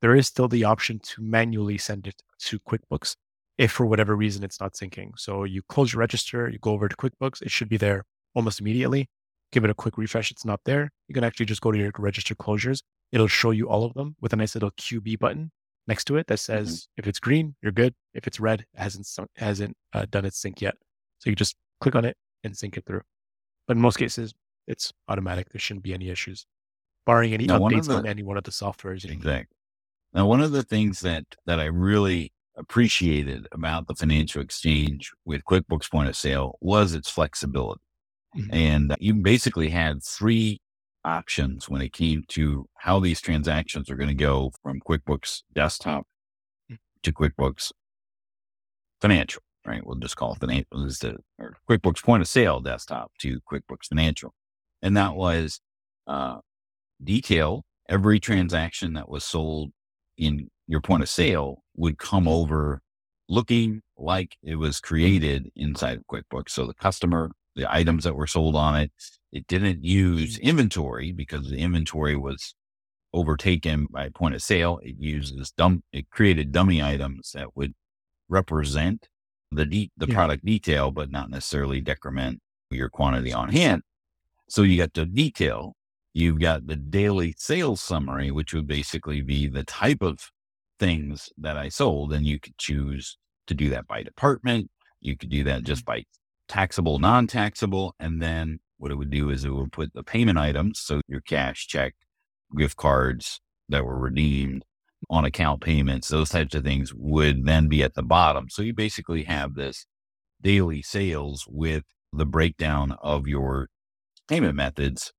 There 0.00 0.14
is 0.14 0.28
still 0.28 0.46
the 0.46 0.62
option 0.62 1.00
to 1.00 1.22
manually 1.22 1.76
send 1.76 2.06
it 2.06 2.22
to 2.42 2.60
QuickBooks 2.60 3.16
if 3.58 3.72
for 3.72 3.84
whatever 3.84 4.14
reason 4.14 4.44
it's 4.44 4.60
not 4.60 4.74
syncing. 4.74 5.10
So 5.16 5.42
you 5.42 5.62
close 5.68 5.92
your 5.92 5.98
register, 5.98 6.48
you 6.48 6.60
go 6.60 6.70
over 6.70 6.88
to 6.88 6.96
QuickBooks, 6.96 7.42
it 7.42 7.50
should 7.50 7.68
be 7.68 7.78
there 7.78 8.04
almost 8.34 8.60
immediately. 8.60 9.08
Give 9.50 9.64
it 9.64 9.70
a 9.70 9.74
quick 9.74 9.98
refresh, 9.98 10.30
it's 10.30 10.44
not 10.44 10.60
there. 10.64 10.90
You 11.08 11.14
can 11.14 11.24
actually 11.24 11.46
just 11.46 11.62
go 11.62 11.72
to 11.72 11.78
your 11.78 11.90
register 11.98 12.36
closures. 12.36 12.80
It'll 13.10 13.26
show 13.26 13.50
you 13.50 13.68
all 13.68 13.84
of 13.84 13.94
them 13.94 14.14
with 14.20 14.32
a 14.32 14.36
nice 14.36 14.54
little 14.54 14.70
QB 14.72 15.18
button 15.18 15.50
next 15.88 16.04
to 16.04 16.16
it 16.16 16.28
that 16.28 16.38
says 16.38 16.86
if 16.96 17.08
it's 17.08 17.18
green, 17.18 17.56
you're 17.60 17.72
good. 17.72 17.94
If 18.14 18.28
it's 18.28 18.38
red, 18.38 18.60
it 18.60 18.80
hasn't 18.80 19.08
hasn't 19.36 19.76
uh, 19.92 20.06
done 20.08 20.24
its 20.24 20.38
sync 20.38 20.60
yet. 20.60 20.76
So 21.18 21.30
you 21.30 21.34
just 21.34 21.56
click 21.80 21.96
on 21.96 22.04
it 22.04 22.16
and 22.44 22.56
sync 22.56 22.76
it 22.76 22.84
through. 22.86 23.02
But 23.66 23.76
in 23.76 23.82
most 23.82 23.96
cases, 23.96 24.34
it's 24.66 24.92
automatic. 25.08 25.50
There 25.50 25.60
shouldn't 25.60 25.84
be 25.84 25.94
any 25.94 26.08
issues, 26.08 26.46
barring 27.04 27.32
any 27.34 27.46
Now, 27.46 27.58
updates 27.60 27.86
the- 27.88 27.96
on 27.96 28.06
any 28.06 28.22
one 28.22 28.36
of 28.36 28.44
the 28.44 28.50
softwares. 28.50 29.04
Exactly. 29.04 29.56
Now, 30.12 30.26
one 30.26 30.40
of 30.40 30.52
the 30.52 30.62
things 30.62 31.00
that 31.00 31.24
that 31.46 31.60
I 31.60 31.64
really 31.66 32.32
appreciated 32.56 33.46
about 33.52 33.86
the 33.86 33.94
financial 33.94 34.40
exchange 34.40 35.12
with 35.26 35.44
QuickBooks 35.44 35.90
Point 35.90 36.08
of 36.08 36.16
Sale 36.16 36.56
was 36.60 36.94
its 36.94 37.10
flexibility, 37.10 37.82
Mhm. 38.34 38.48
and 38.52 38.96
you 38.98 39.12
basically 39.14 39.68
had 39.68 40.02
three 40.02 40.60
options 41.04 41.68
when 41.68 41.82
it 41.82 41.92
came 41.92 42.24
to 42.28 42.66
how 42.78 42.98
these 42.98 43.20
transactions 43.20 43.90
are 43.90 43.96
going 43.96 44.08
to 44.08 44.14
go 44.14 44.50
from 44.62 44.80
QuickBooks 44.80 45.42
Desktop 45.52 46.06
Mm. 46.70 46.78
to 47.02 47.12
QuickBooks 47.12 47.72
Financial. 49.00 49.42
Right, 49.66 49.84
we'll 49.84 49.96
just 49.96 50.16
call 50.16 50.32
it 50.32 50.38
financial 50.38 50.84
is 50.84 51.00
the 51.00 51.16
or 51.38 51.56
QuickBooks 51.68 52.02
Point 52.02 52.20
of 52.20 52.28
Sale 52.28 52.60
Desktop 52.60 53.10
to 53.18 53.40
QuickBooks 53.50 53.88
Financial, 53.88 54.32
and 54.80 54.96
that 54.96 55.16
was 55.16 55.60
uh, 56.06 56.38
detail 57.02 57.64
every 57.88 58.20
transaction 58.20 58.94
that 58.94 59.08
was 59.08 59.24
sold 59.24 59.72
in 60.16 60.48
your 60.66 60.80
point 60.80 61.02
of 61.02 61.08
sale 61.08 61.62
would 61.76 61.98
come 61.98 62.26
over 62.28 62.80
looking 63.28 63.82
like 63.98 64.36
it 64.42 64.56
was 64.56 64.80
created 64.80 65.50
inside 65.56 65.98
of 65.98 66.06
QuickBooks. 66.06 66.50
So 66.50 66.66
the 66.66 66.74
customer, 66.74 67.30
the 67.54 67.72
items 67.72 68.04
that 68.04 68.14
were 68.14 68.26
sold 68.26 68.56
on 68.56 68.76
it, 68.76 68.92
it 69.32 69.46
didn't 69.46 69.84
use 69.84 70.38
inventory 70.38 71.12
because 71.12 71.50
the 71.50 71.58
inventory 71.58 72.16
was 72.16 72.54
overtaken 73.12 73.86
by 73.90 74.10
point 74.10 74.34
of 74.34 74.42
sale. 74.42 74.78
It 74.82 74.96
uses 74.98 75.50
dumb, 75.50 75.82
it 75.92 76.10
created 76.10 76.52
dummy 76.52 76.82
items 76.82 77.32
that 77.34 77.56
would 77.56 77.74
represent 78.28 79.08
the 79.50 79.66
de- 79.66 79.90
the 79.96 80.06
Yeah. 80.06 80.14
product 80.14 80.44
detail, 80.44 80.90
but 80.90 81.10
not 81.10 81.30
necessarily 81.30 81.80
decrement 81.80 82.40
your 82.70 82.88
quantity 82.88 83.32
on 83.32 83.50
hand. 83.50 83.82
So 84.48 84.62
you 84.62 84.76
got 84.76 84.94
the 84.94 85.06
detail, 85.06 85.74
you've 86.14 86.40
got 86.40 86.66
the 86.66 86.76
daily 86.76 87.34
sales 87.36 87.80
summary, 87.80 88.30
which 88.30 88.52
would 88.54 88.66
basically 88.66 89.22
be 89.22 89.46
the 89.46 89.64
type 89.64 90.02
of 90.02 90.30
things 90.78 91.30
that 91.38 91.56
I 91.56 91.68
sold. 91.68 92.12
And 92.12 92.26
you 92.26 92.38
could 92.38 92.58
choose 92.58 93.18
to 93.46 93.54
do 93.54 93.68
that 93.70 93.86
by 93.86 94.02
department. 94.02 94.70
You 95.00 95.16
could 95.16 95.30
do 95.30 95.44
that 95.44 95.58
mm-hmm. 95.58 95.66
just 95.66 95.84
by 95.84 96.04
taxable, 96.48 96.98
non 96.98 97.26
taxable. 97.26 97.94
And 97.98 98.20
then 98.20 98.60
what 98.78 98.90
it 98.90 98.96
would 98.96 99.10
do 99.10 99.30
is 99.30 99.44
it 99.44 99.50
would 99.50 99.72
put 99.72 99.92
the 99.94 100.02
payment 100.02 100.38
items. 100.38 100.80
So 100.80 101.00
your 101.08 101.20
cash, 101.20 101.66
check, 101.66 101.94
gift 102.56 102.76
cards 102.76 103.40
that 103.68 103.84
were 103.84 103.98
redeemed 103.98 104.64
on 105.10 105.24
account 105.24 105.60
payments, 105.60 106.08
those 106.08 106.30
types 106.30 106.54
of 106.54 106.64
things 106.64 106.92
would 106.94 107.44
then 107.44 107.68
be 107.68 107.82
at 107.82 107.94
the 107.94 108.02
bottom. 108.02 108.48
So 108.50 108.62
you 108.62 108.74
basically 108.74 109.24
have 109.24 109.54
this 109.54 109.86
daily 110.42 110.82
sales 110.82 111.44
with 111.48 111.84
the 112.12 112.26
breakdown 112.26 112.96
of 113.02 113.26
your 113.26 113.68
payment 114.28 114.54
methods 114.54 115.12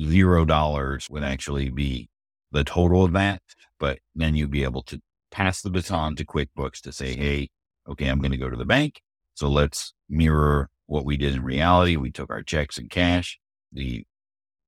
zero 0.00 0.44
dollars 0.44 1.08
would 1.08 1.22
actually 1.22 1.70
be 1.70 2.08
the 2.52 2.64
total 2.64 3.04
of 3.04 3.12
that. 3.12 3.42
But 3.78 3.98
then 4.14 4.34
you'd 4.34 4.50
be 4.50 4.64
able 4.64 4.82
to 4.84 5.00
pass 5.30 5.62
the 5.62 5.70
baton 5.70 6.16
to 6.16 6.24
QuickBooks 6.24 6.80
to 6.82 6.92
say, 6.92 7.16
Hey, 7.16 7.48
okay, 7.88 8.06
I'm 8.06 8.20
going 8.20 8.32
to 8.32 8.36
go 8.36 8.50
to 8.50 8.56
the 8.56 8.64
bank. 8.64 9.00
So 9.34 9.48
let's 9.48 9.92
mirror 10.08 10.70
what 10.86 11.04
we 11.04 11.16
did 11.16 11.34
in 11.34 11.42
reality. 11.42 11.96
We 11.96 12.10
took 12.10 12.30
our 12.30 12.42
checks 12.42 12.78
and 12.78 12.90
cash. 12.90 13.38
The 13.72 14.04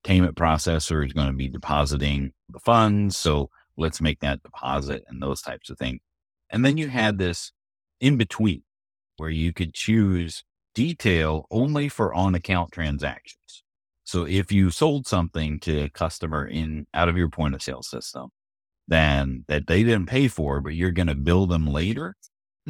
payment 0.03 0.37
processor 0.37 1.05
is 1.05 1.13
going 1.13 1.29
to 1.29 1.33
be 1.33 1.49
depositing 1.49 2.33
the 2.49 2.61
funds. 2.61 3.17
So 3.17 3.51
let's 3.77 4.01
make 4.01 4.21
that 4.21 4.43
deposit 4.43 5.05
and 5.09 5.23
those 5.23 5.43
types 5.43 5.71
of 5.71 5.79
things. 5.79 6.01
And 6.51 6.65
then 6.65 6.77
you 6.77 6.89
had 6.89 7.19
this 7.19 7.53
in 8.01 8.17
between 8.17 8.63
where 9.17 9.31
you 9.31 9.53
could 9.53 9.75
choose 9.75 10.45
detail 10.75 11.47
only 11.51 11.89
for 11.89 12.13
on 12.15 12.35
account 12.35 12.73
transactions. 12.73 13.63
So 14.05 14.25
if 14.25 14.53
you 14.53 14.71
sold 14.71 15.07
something 15.07 15.59
to 15.61 15.85
a 15.85 15.89
customer 15.89 16.47
in 16.47 16.87
out 16.95 17.09
of 17.09 17.17
your 17.17 17.29
point 17.29 17.55
of 17.55 17.63
sale 17.63 17.83
system, 17.83 18.29
then 18.87 19.45
that 19.49 19.67
they 19.67 19.83
didn't 19.83 20.07
pay 20.07 20.29
for, 20.29 20.61
but 20.61 20.75
you're 20.75 20.93
going 20.93 21.09
to 21.09 21.15
bill 21.15 21.47
them 21.47 21.67
later, 21.67 22.15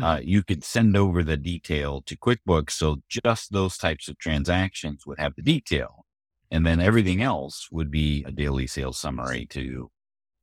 uh, 0.01 0.21
you 0.23 0.43
could 0.43 0.65
send 0.65 0.97
over 0.97 1.23
the 1.23 1.37
detail 1.37 2.03
to 2.03 2.17
QuickBooks. 2.17 2.71
So 2.71 3.03
just 3.09 3.53
those 3.53 3.77
types 3.77 4.09
of 4.09 4.19
transactions 4.19 5.07
would 5.07 5.19
have 5.19 5.35
the 5.37 5.43
detail. 5.43 6.07
And 6.51 6.65
then 6.65 6.81
everything 6.81 7.23
else 7.23 7.69
would 7.71 7.91
be 7.91 8.25
a 8.25 8.31
daily 8.31 8.67
sales 8.67 8.99
summary 8.99 9.47
to 9.51 9.91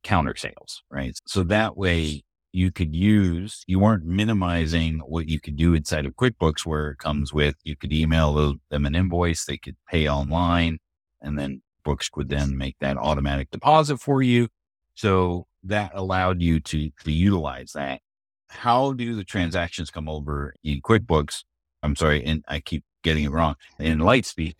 counter 0.04 0.36
sales, 0.36 0.82
right? 0.90 1.18
So 1.26 1.42
that 1.44 1.76
way 1.76 2.22
you 2.52 2.70
could 2.70 2.94
use, 2.94 3.64
you 3.66 3.80
weren't 3.80 4.04
minimizing 4.04 5.00
what 5.00 5.28
you 5.28 5.40
could 5.40 5.56
do 5.56 5.74
inside 5.74 6.06
of 6.06 6.14
QuickBooks, 6.14 6.64
where 6.64 6.90
it 6.90 6.98
comes 6.98 7.32
with, 7.32 7.56
you 7.64 7.74
could 7.74 7.92
email 7.92 8.54
them 8.70 8.86
an 8.86 8.94
invoice, 8.94 9.44
they 9.44 9.56
could 9.56 9.76
pay 9.90 10.08
online, 10.08 10.78
and 11.20 11.36
then 11.36 11.62
Books 11.84 12.08
would 12.14 12.28
then 12.28 12.56
make 12.56 12.76
that 12.80 12.96
automatic 12.96 13.50
deposit 13.50 13.98
for 13.98 14.22
you. 14.22 14.48
So 14.94 15.46
that 15.64 15.90
allowed 15.94 16.40
you 16.40 16.60
to, 16.60 16.90
to 17.02 17.12
utilize 17.12 17.72
that. 17.72 18.00
How 18.48 18.92
do 18.92 19.16
the 19.16 19.24
transactions 19.24 19.90
come 19.90 20.08
over 20.08 20.54
in 20.62 20.80
QuickBooks? 20.80 21.42
I'm 21.82 21.96
sorry, 21.96 22.24
and 22.24 22.44
I 22.48 22.60
keep 22.60 22.84
getting 23.02 23.24
it 23.24 23.32
wrong 23.32 23.56
in 23.78 23.98
Lightspeed 23.98 24.54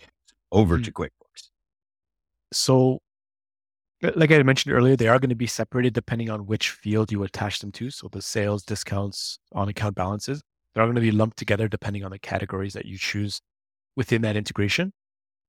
over 0.50 0.74
mm-hmm. 0.74 0.82
to 0.84 0.92
QuickBooks. 0.92 1.50
So 2.52 3.00
Uh, 4.04 4.12
like 4.16 4.30
I 4.30 4.42
mentioned 4.42 4.74
earlier, 4.74 4.96
they 4.96 5.08
are 5.08 5.18
going 5.18 5.30
to 5.30 5.34
be 5.34 5.46
separated 5.46 5.94
depending 5.94 6.30
on 6.30 6.46
which 6.46 6.70
field 6.70 7.10
you 7.10 7.22
attach 7.22 7.60
them 7.60 7.72
to. 7.72 7.90
So 7.90 8.08
the 8.08 8.22
sales, 8.22 8.62
discounts, 8.62 9.38
on 9.52 9.68
account 9.68 9.94
balances, 9.94 10.42
they're 10.74 10.84
going 10.84 10.94
to 10.96 11.00
be 11.00 11.12
lumped 11.12 11.36
together 11.36 11.68
depending 11.68 12.04
on 12.04 12.10
the 12.10 12.18
categories 12.18 12.74
that 12.74 12.84
you 12.84 12.98
choose 12.98 13.40
within 13.96 14.22
that 14.22 14.36
integration. 14.36 14.92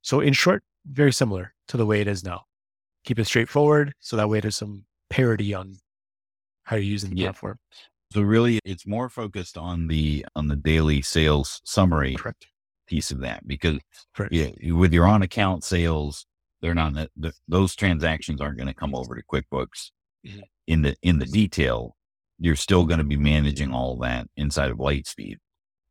So 0.01 0.19
in 0.19 0.33
short, 0.33 0.63
very 0.85 1.11
similar 1.11 1.53
to 1.67 1.77
the 1.77 1.85
way 1.85 1.99
it 1.99 2.07
is 2.07 2.23
now. 2.23 2.43
Keep 3.03 3.19
it 3.19 3.25
straightforward. 3.25 3.93
So 3.99 4.15
that 4.15 4.29
way 4.29 4.39
there's 4.39 4.55
some 4.55 4.85
parity 5.09 5.53
on 5.53 5.77
how 6.63 6.75
you're 6.75 6.85
using 6.85 7.11
the 7.11 7.17
yeah. 7.17 7.27
platform. 7.27 7.59
So 8.13 8.21
really 8.21 8.59
it's 8.63 8.87
more 8.87 9.09
focused 9.09 9.57
on 9.57 9.87
the 9.87 10.25
on 10.35 10.47
the 10.47 10.55
daily 10.55 11.01
sales 11.01 11.61
summary 11.65 12.15
Correct. 12.15 12.47
piece 12.87 13.11
of 13.11 13.19
that 13.19 13.47
because 13.47 13.79
yeah, 14.29 14.51
with 14.71 14.93
your 14.93 15.07
on 15.07 15.21
account 15.21 15.63
sales, 15.63 16.25
they're 16.61 16.75
not 16.75 16.93
the, 17.15 17.33
those 17.47 17.75
transactions 17.75 18.41
aren't 18.41 18.57
going 18.57 18.67
to 18.67 18.73
come 18.73 18.95
over 18.95 19.15
to 19.15 19.23
QuickBooks 19.23 19.91
mm-hmm. 20.25 20.39
in 20.67 20.81
the 20.81 20.95
in 21.01 21.19
the 21.19 21.25
detail. 21.25 21.95
You're 22.39 22.55
still 22.55 22.85
going 22.85 22.97
to 22.97 23.05
be 23.05 23.17
managing 23.17 23.71
all 23.71 23.97
that 23.99 24.27
inside 24.35 24.71
of 24.71 24.77
Lightspeed. 24.77 25.37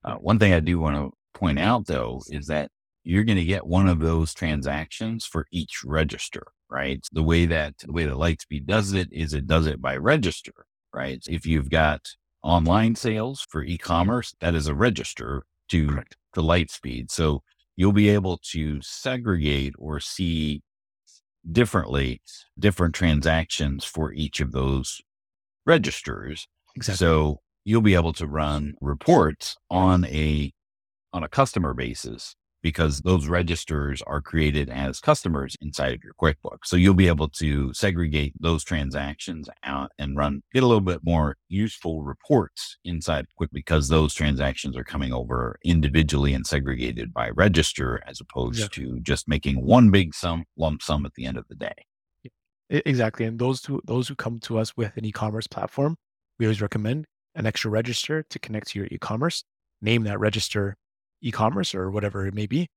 Uh, 0.05 0.17
one 0.17 0.39
thing 0.39 0.53
I 0.53 0.61
do 0.61 0.79
want 0.79 0.97
to 0.97 1.13
point 1.33 1.59
out 1.59 1.87
though 1.87 2.23
is 2.29 2.47
that 2.49 2.71
you're 3.03 3.25
going 3.25 3.39
to 3.39 3.45
get 3.45 3.67
one 3.67 3.89
of 3.89 4.01
those 4.01 4.35
transactions 4.35 5.25
for 5.25 5.47
each 5.51 5.83
register, 5.85 6.47
right? 6.71 7.07
The 7.13 7.23
way 7.23 7.47
that 7.47 7.75
the 7.79 7.93
way 7.93 8.05
that 8.05 8.15
Lightspeed 8.15 8.67
does 8.67 8.93
it 8.93 9.09
is 9.13 9.35
it 9.35 9.47
does 9.47 9.67
it 9.67 9.81
by 9.81 9.97
register, 9.97 10.67
right? 10.93 11.23
If 11.29 11.47
you've 11.47 11.71
got 11.71 12.01
online 12.43 12.95
sales 12.95 13.47
for 13.49 13.63
e-commerce, 13.63 14.35
that 14.41 14.55
is 14.55 14.67
a 14.67 14.75
register 14.75 15.45
to 15.69 15.89
Correct. 15.89 16.17
to 16.35 16.41
Lightspeed. 16.41 17.11
So 17.11 17.43
you'll 17.77 17.93
be 17.93 18.09
able 18.09 18.39
to 18.53 18.81
segregate 18.83 19.75
or 19.79 20.01
see 20.01 20.63
differently 21.51 22.21
different 22.59 22.95
transactions 22.95 23.85
for 23.85 24.13
each 24.13 24.41
of 24.41 24.53
those 24.53 25.01
registers. 25.67 26.47
Exactly. 26.77 27.07
So 27.07 27.41
you'll 27.65 27.81
be 27.83 27.95
able 27.95 28.13
to 28.15 28.27
run 28.27 28.75
reports 28.81 29.57
on 29.71 30.05
a 30.07 30.53
on 31.13 31.23
a 31.23 31.29
customer 31.29 31.75
basis 31.75 32.35
because 32.65 33.03
those 33.03 33.29
registers 33.29 34.01
are 34.07 34.23
created 34.23 34.71
as 34.71 34.99
customers 34.99 35.55
inside 35.61 35.93
of 35.93 36.03
your 36.03 36.15
QuickBooks. 36.15 36.65
So 36.65 36.77
you'll 36.77 36.95
be 36.95 37.09
able 37.09 37.29
to 37.29 37.75
segregate 37.75 38.33
those 38.41 38.65
transactions 38.65 39.51
out 39.65 39.93
and 39.99 40.17
run, 40.17 40.43
get 40.55 40.63
a 40.63 40.67
little 40.67 40.81
bit 40.81 41.01
more 41.05 41.37
useful 41.49 42.03
reports 42.03 42.79
inside 42.83 43.27
Quick 43.37 43.51
because 43.53 43.89
those 43.89 44.15
transactions 44.15 44.79
are 44.79 44.83
coming 44.83 45.13
over 45.13 45.59
individually 45.63 46.33
and 46.33 46.47
segregated 46.47 47.13
by 47.13 47.29
register 47.31 48.03
as 48.07 48.19
opposed 48.19 48.61
yeah. 48.61 48.67
to 48.73 48.99
just 49.01 49.29
making 49.29 49.63
one 49.63 49.91
big 49.91 50.15
sum 50.15 50.45
lump 50.57 50.81
sum 50.81 51.05
at 51.05 51.13
the 51.17 51.27
end 51.27 51.37
of 51.37 51.47
the 51.49 51.55
day. 51.55 51.75
Exactly. 52.71 53.27
And 53.27 53.39
those 53.39 53.63
who 53.63 53.83
those 53.85 54.09
who 54.09 54.15
come 54.15 54.39
to 54.41 54.59
us 54.59 54.75
with 54.75 54.97
an 54.97 55.05
e-commerce 55.05 55.47
platform, 55.47 55.97
we 56.39 56.47
always 56.47 56.63
recommend 56.63 57.05
an 57.35 57.45
extra 57.45 57.71
register 57.71 58.23
to 58.31 58.39
connect 58.39 58.69
to 58.69 58.79
your 58.79 58.89
e-commerce. 58.91 59.45
Name 59.83 60.05
that 60.05 60.19
register 60.19 60.77
e-commerce 61.25 61.75
or 61.75 61.91
whatever 61.91 62.27
it 62.27 62.35
may 62.35 62.47
be. 62.47 62.69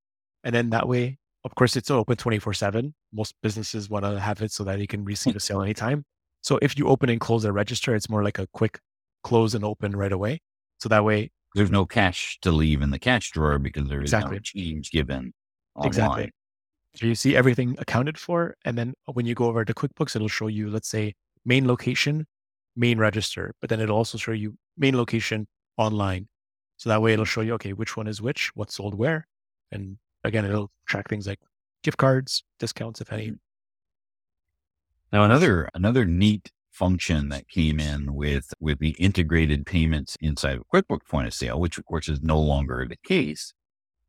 And 0.43 0.55
then 0.55 0.69
that 0.71 0.87
way, 0.87 1.17
of 1.43 1.53
course, 1.55 1.75
it's 1.75 1.91
open 1.91 2.17
24 2.17 2.53
seven. 2.53 2.93
Most 3.13 3.35
businesses 3.43 3.89
want 3.89 4.05
to 4.05 4.19
have 4.19 4.41
it 4.41 4.51
so 4.51 4.63
that 4.63 4.79
you 4.79 4.87
can 4.87 5.03
receive 5.03 5.35
a 5.35 5.39
sale 5.39 5.61
anytime. 5.61 6.03
So 6.41 6.59
if 6.61 6.77
you 6.77 6.87
open 6.87 7.09
and 7.09 7.19
close 7.19 7.45
a 7.45 7.51
register, 7.51 7.95
it's 7.95 8.09
more 8.09 8.23
like 8.23 8.39
a 8.39 8.47
quick 8.53 8.79
close 9.23 9.53
and 9.53 9.63
open 9.63 9.95
right 9.95 10.11
away. 10.11 10.39
So 10.79 10.89
that 10.89 11.03
way 11.03 11.31
there's 11.55 11.71
no 11.71 11.85
cash 11.85 12.37
to 12.41 12.51
leave 12.51 12.81
in 12.81 12.91
the 12.91 12.99
cash 12.99 13.31
drawer 13.31 13.59
because 13.59 13.87
there 13.89 13.99
is 13.99 14.13
exactly. 14.13 14.35
no 14.35 14.39
change 14.39 14.91
given. 14.91 15.33
Online. 15.75 15.87
Exactly. 15.87 16.31
So 16.95 17.05
you 17.05 17.15
see 17.15 17.35
everything 17.35 17.75
accounted 17.79 18.17
for. 18.17 18.55
And 18.65 18.77
then 18.77 18.93
when 19.05 19.25
you 19.25 19.35
go 19.35 19.45
over 19.45 19.63
to 19.63 19.73
QuickBooks, 19.73 20.15
it'll 20.15 20.27
show 20.27 20.47
you, 20.47 20.69
let's 20.69 20.89
say, 20.89 21.13
main 21.45 21.67
location, 21.67 22.25
main 22.75 22.97
register, 22.97 23.53
but 23.61 23.69
then 23.69 23.79
it'll 23.79 23.97
also 23.97 24.17
show 24.17 24.31
you 24.31 24.55
main 24.77 24.97
location 24.97 25.47
online, 25.77 26.27
so 26.77 26.89
that 26.89 27.01
way 27.01 27.13
it'll 27.13 27.25
show 27.25 27.41
you, 27.41 27.53
okay, 27.55 27.73
which 27.73 27.97
one 27.97 28.07
is 28.07 28.21
which, 28.21 28.51
what's 28.55 28.75
sold 28.75 28.95
where. 28.95 29.27
And 29.71 29.97
again, 30.23 30.45
it'll 30.45 30.71
track 30.87 31.09
things 31.09 31.27
like 31.27 31.39
gift 31.83 31.97
cards, 31.97 32.43
discounts, 32.59 33.01
if 33.01 33.11
any. 33.11 33.27
Mm-hmm. 33.27 33.35
Now, 35.11 35.23
another, 35.23 35.69
another 35.73 36.05
neat 36.05 36.51
function 36.71 37.29
that 37.29 37.47
came 37.47 37.79
in 37.79 38.13
with, 38.13 38.53
with 38.59 38.77
the 38.79 38.91
integrated 38.99 39.65
payments 39.65 40.15
inside 40.21 40.57
of 40.57 40.63
QuickBooks 40.73 41.07
point 41.09 41.27
of 41.27 41.33
sale, 41.33 41.59
which 41.59 41.77
of 41.77 41.85
course 41.85 42.07
is 42.07 42.21
no 42.21 42.39
longer 42.39 42.85
the 42.87 42.97
case, 43.07 43.53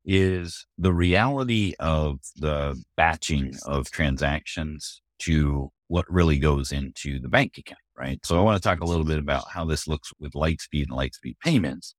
is 0.04 0.66
the 0.76 0.92
reality 0.92 1.74
of 1.78 2.18
the 2.36 2.80
batching 2.96 3.54
of 3.66 3.90
transactions 3.90 5.00
to 5.20 5.70
what 5.88 6.10
really 6.10 6.38
goes 6.38 6.72
into 6.72 7.18
the 7.18 7.28
bank 7.28 7.56
account, 7.58 7.80
right? 7.96 8.18
So 8.24 8.38
I 8.38 8.42
want 8.42 8.62
to 8.62 8.66
talk 8.66 8.80
a 8.80 8.86
little 8.86 9.04
bit 9.04 9.18
about 9.18 9.48
how 9.50 9.64
this 9.64 9.88
looks 9.88 10.12
with 10.18 10.32
Lightspeed 10.32 10.82
and 10.82 10.90
Lightspeed 10.90 11.38
payments. 11.42 11.94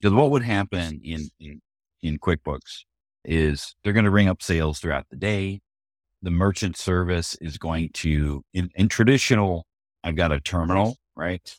Because 0.00 0.14
what 0.14 0.30
would 0.30 0.42
happen 0.42 1.00
in, 1.02 1.28
in, 1.40 1.60
in 2.02 2.18
QuickBooks 2.18 2.84
is 3.24 3.74
they're 3.82 3.92
going 3.92 4.04
to 4.04 4.10
ring 4.10 4.28
up 4.28 4.42
sales 4.42 4.78
throughout 4.78 5.06
the 5.10 5.16
day. 5.16 5.60
The 6.22 6.30
merchant 6.30 6.76
service 6.76 7.36
is 7.40 7.58
going 7.58 7.90
to, 7.94 8.42
in, 8.54 8.70
in 8.74 8.88
traditional, 8.88 9.66
I've 10.04 10.16
got 10.16 10.32
a 10.32 10.40
terminal, 10.40 10.96
right? 11.14 11.56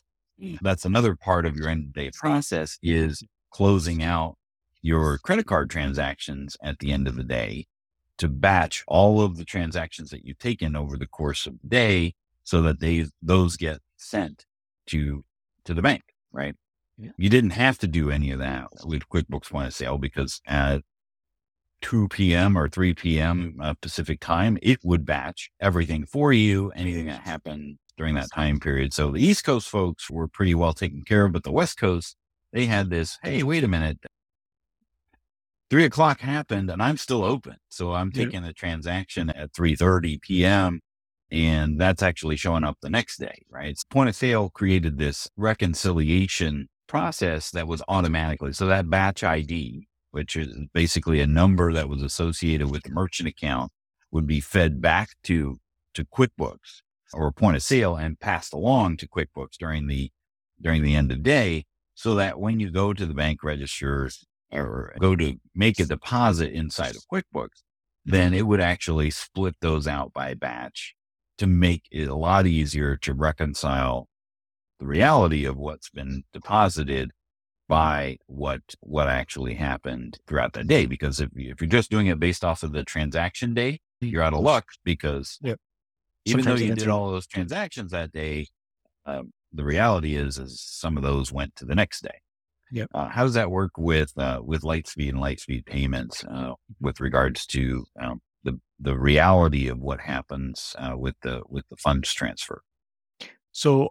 That's 0.62 0.84
another 0.84 1.16
part 1.16 1.46
of 1.46 1.56
your 1.56 1.68
end 1.68 1.84
of 1.84 1.92
day 1.92 2.10
process 2.14 2.78
is 2.82 3.22
closing 3.50 4.02
out 4.02 4.36
your 4.82 5.18
credit 5.18 5.46
card 5.46 5.70
transactions 5.70 6.56
at 6.62 6.78
the 6.78 6.92
end 6.92 7.08
of 7.08 7.16
the 7.16 7.24
day 7.24 7.66
to 8.18 8.28
batch 8.28 8.84
all 8.86 9.20
of 9.20 9.36
the 9.36 9.44
transactions 9.44 10.10
that 10.10 10.24
you've 10.24 10.38
taken 10.38 10.76
over 10.76 10.96
the 10.96 11.06
course 11.06 11.46
of 11.46 11.60
the 11.60 11.68
day 11.68 12.14
so 12.44 12.62
that 12.62 12.80
they, 12.80 13.06
those 13.22 13.56
get 13.56 13.80
sent 13.96 14.46
to, 14.86 15.24
to 15.64 15.74
the 15.74 15.82
bank, 15.82 16.02
right? 16.32 16.54
Yeah. 16.98 17.10
You 17.16 17.30
didn't 17.30 17.50
have 17.50 17.78
to 17.78 17.86
do 17.86 18.10
any 18.10 18.32
of 18.32 18.40
that 18.40 18.66
with 18.84 19.08
QuickBooks 19.08 19.50
Point 19.50 19.68
of 19.68 19.74
Sale 19.74 19.98
because 19.98 20.40
at 20.46 20.82
2 21.82 22.08
p.m. 22.08 22.58
or 22.58 22.68
3 22.68 22.94
p.m. 22.94 23.56
Uh, 23.62 23.74
Pacific 23.80 24.20
time, 24.20 24.58
it 24.62 24.80
would 24.82 25.06
batch 25.06 25.50
everything 25.60 26.06
for 26.06 26.32
you, 26.32 26.70
anything 26.74 27.06
that 27.06 27.20
happened 27.20 27.78
during 27.96 28.14
that 28.14 28.28
time 28.34 28.58
period. 28.58 28.92
So 28.92 29.12
the 29.12 29.24
East 29.24 29.44
Coast 29.44 29.68
folks 29.68 30.10
were 30.10 30.26
pretty 30.26 30.54
well 30.54 30.72
taken 30.72 31.02
care 31.02 31.24
of, 31.24 31.32
but 31.32 31.44
the 31.44 31.52
West 31.52 31.78
Coast, 31.78 32.16
they 32.52 32.66
had 32.66 32.90
this, 32.90 33.18
hey, 33.22 33.42
wait 33.42 33.64
a 33.64 33.68
minute. 33.68 33.98
Three 35.70 35.84
o'clock 35.84 36.20
happened 36.20 36.70
and 36.70 36.82
I'm 36.82 36.96
still 36.96 37.22
open. 37.22 37.56
So 37.68 37.92
I'm 37.92 38.10
taking 38.10 38.42
yeah. 38.42 38.48
the 38.48 38.54
transaction 38.54 39.30
at 39.30 39.52
3.30 39.52 40.20
p.m. 40.22 40.80
And 41.30 41.78
that's 41.78 42.02
actually 42.02 42.36
showing 42.36 42.64
up 42.64 42.78
the 42.80 42.88
next 42.88 43.18
day, 43.18 43.42
right? 43.50 43.76
So 43.76 43.84
point 43.90 44.08
of 44.08 44.16
sale 44.16 44.48
created 44.48 44.96
this 44.96 45.28
reconciliation 45.36 46.68
process 46.88 47.50
that 47.52 47.68
was 47.68 47.82
automatically. 47.88 48.52
So 48.52 48.66
that 48.66 48.90
batch 48.90 49.22
ID, 49.22 49.86
which 50.10 50.36
is 50.36 50.48
basically 50.72 51.20
a 51.20 51.26
number 51.26 51.72
that 51.72 51.88
was 51.88 52.02
associated 52.02 52.70
with 52.70 52.82
the 52.82 52.90
merchant 52.90 53.28
account, 53.28 53.70
would 54.10 54.26
be 54.26 54.40
fed 54.40 54.80
back 54.80 55.10
to 55.24 55.60
to 55.94 56.04
QuickBooks 56.04 56.82
or 57.12 57.32
point 57.32 57.56
of 57.56 57.62
sale 57.62 57.96
and 57.96 58.18
passed 58.20 58.52
along 58.52 58.96
to 58.98 59.08
QuickBooks 59.08 59.56
during 59.58 59.86
the 59.86 60.10
during 60.60 60.82
the 60.82 60.96
end 60.96 61.12
of 61.12 61.22
day, 61.22 61.66
so 61.94 62.14
that 62.16 62.40
when 62.40 62.58
you 62.58 62.70
go 62.70 62.92
to 62.92 63.06
the 63.06 63.14
bank 63.14 63.42
registers 63.44 64.26
or 64.50 64.94
go 64.98 65.14
to 65.14 65.36
make 65.54 65.78
a 65.78 65.84
deposit 65.84 66.52
inside 66.52 66.96
of 66.96 67.02
QuickBooks, 67.12 67.62
then 68.04 68.32
it 68.34 68.46
would 68.46 68.60
actually 68.60 69.10
split 69.10 69.54
those 69.60 69.86
out 69.86 70.12
by 70.12 70.34
batch 70.34 70.94
to 71.36 71.46
make 71.46 71.84
it 71.92 72.08
a 72.08 72.14
lot 72.14 72.46
easier 72.46 72.96
to 72.96 73.14
reconcile 73.14 74.08
the 74.78 74.86
reality 74.86 75.44
of 75.44 75.56
what's 75.56 75.90
been 75.90 76.24
deposited 76.32 77.12
by 77.68 78.16
what 78.26 78.62
what 78.80 79.08
actually 79.08 79.54
happened 79.54 80.18
throughout 80.26 80.54
the 80.54 80.64
day. 80.64 80.86
Because 80.86 81.20
if 81.20 81.30
if 81.34 81.60
you're 81.60 81.68
just 81.68 81.90
doing 81.90 82.06
it 82.06 82.18
based 82.18 82.44
off 82.44 82.62
of 82.62 82.72
the 82.72 82.84
transaction 82.84 83.54
day, 83.54 83.80
you're 84.00 84.22
out 84.22 84.34
of 84.34 84.40
luck 84.40 84.66
because 84.84 85.38
yep. 85.42 85.58
even 86.24 86.42
Sometimes 86.42 86.60
though 86.60 86.66
you 86.66 86.74
did 86.74 86.88
all 86.88 87.10
those 87.10 87.26
transactions 87.26 87.92
that 87.92 88.12
day, 88.12 88.46
um, 89.06 89.32
the 89.52 89.64
reality 89.64 90.16
is 90.16 90.38
is 90.38 90.60
some 90.60 90.96
of 90.96 91.02
those 91.02 91.32
went 91.32 91.54
to 91.56 91.64
the 91.64 91.74
next 91.74 92.02
day. 92.02 92.20
Yep. 92.70 92.90
Uh, 92.94 93.08
how 93.08 93.24
does 93.24 93.34
that 93.34 93.50
work 93.50 93.72
with 93.78 94.12
uh, 94.16 94.40
with 94.42 94.62
Lightspeed 94.62 95.10
and 95.10 95.18
Lightspeed 95.18 95.66
payments 95.66 96.24
uh, 96.24 96.52
with 96.80 97.00
regards 97.00 97.46
to 97.46 97.84
um, 98.00 98.20
the 98.44 98.60
the 98.78 98.96
reality 98.96 99.68
of 99.68 99.78
what 99.78 100.00
happens 100.00 100.76
uh, 100.78 100.96
with 100.96 101.16
the 101.22 101.42
with 101.48 101.66
the 101.68 101.76
funds 101.76 102.12
transfer? 102.12 102.62
So 103.52 103.90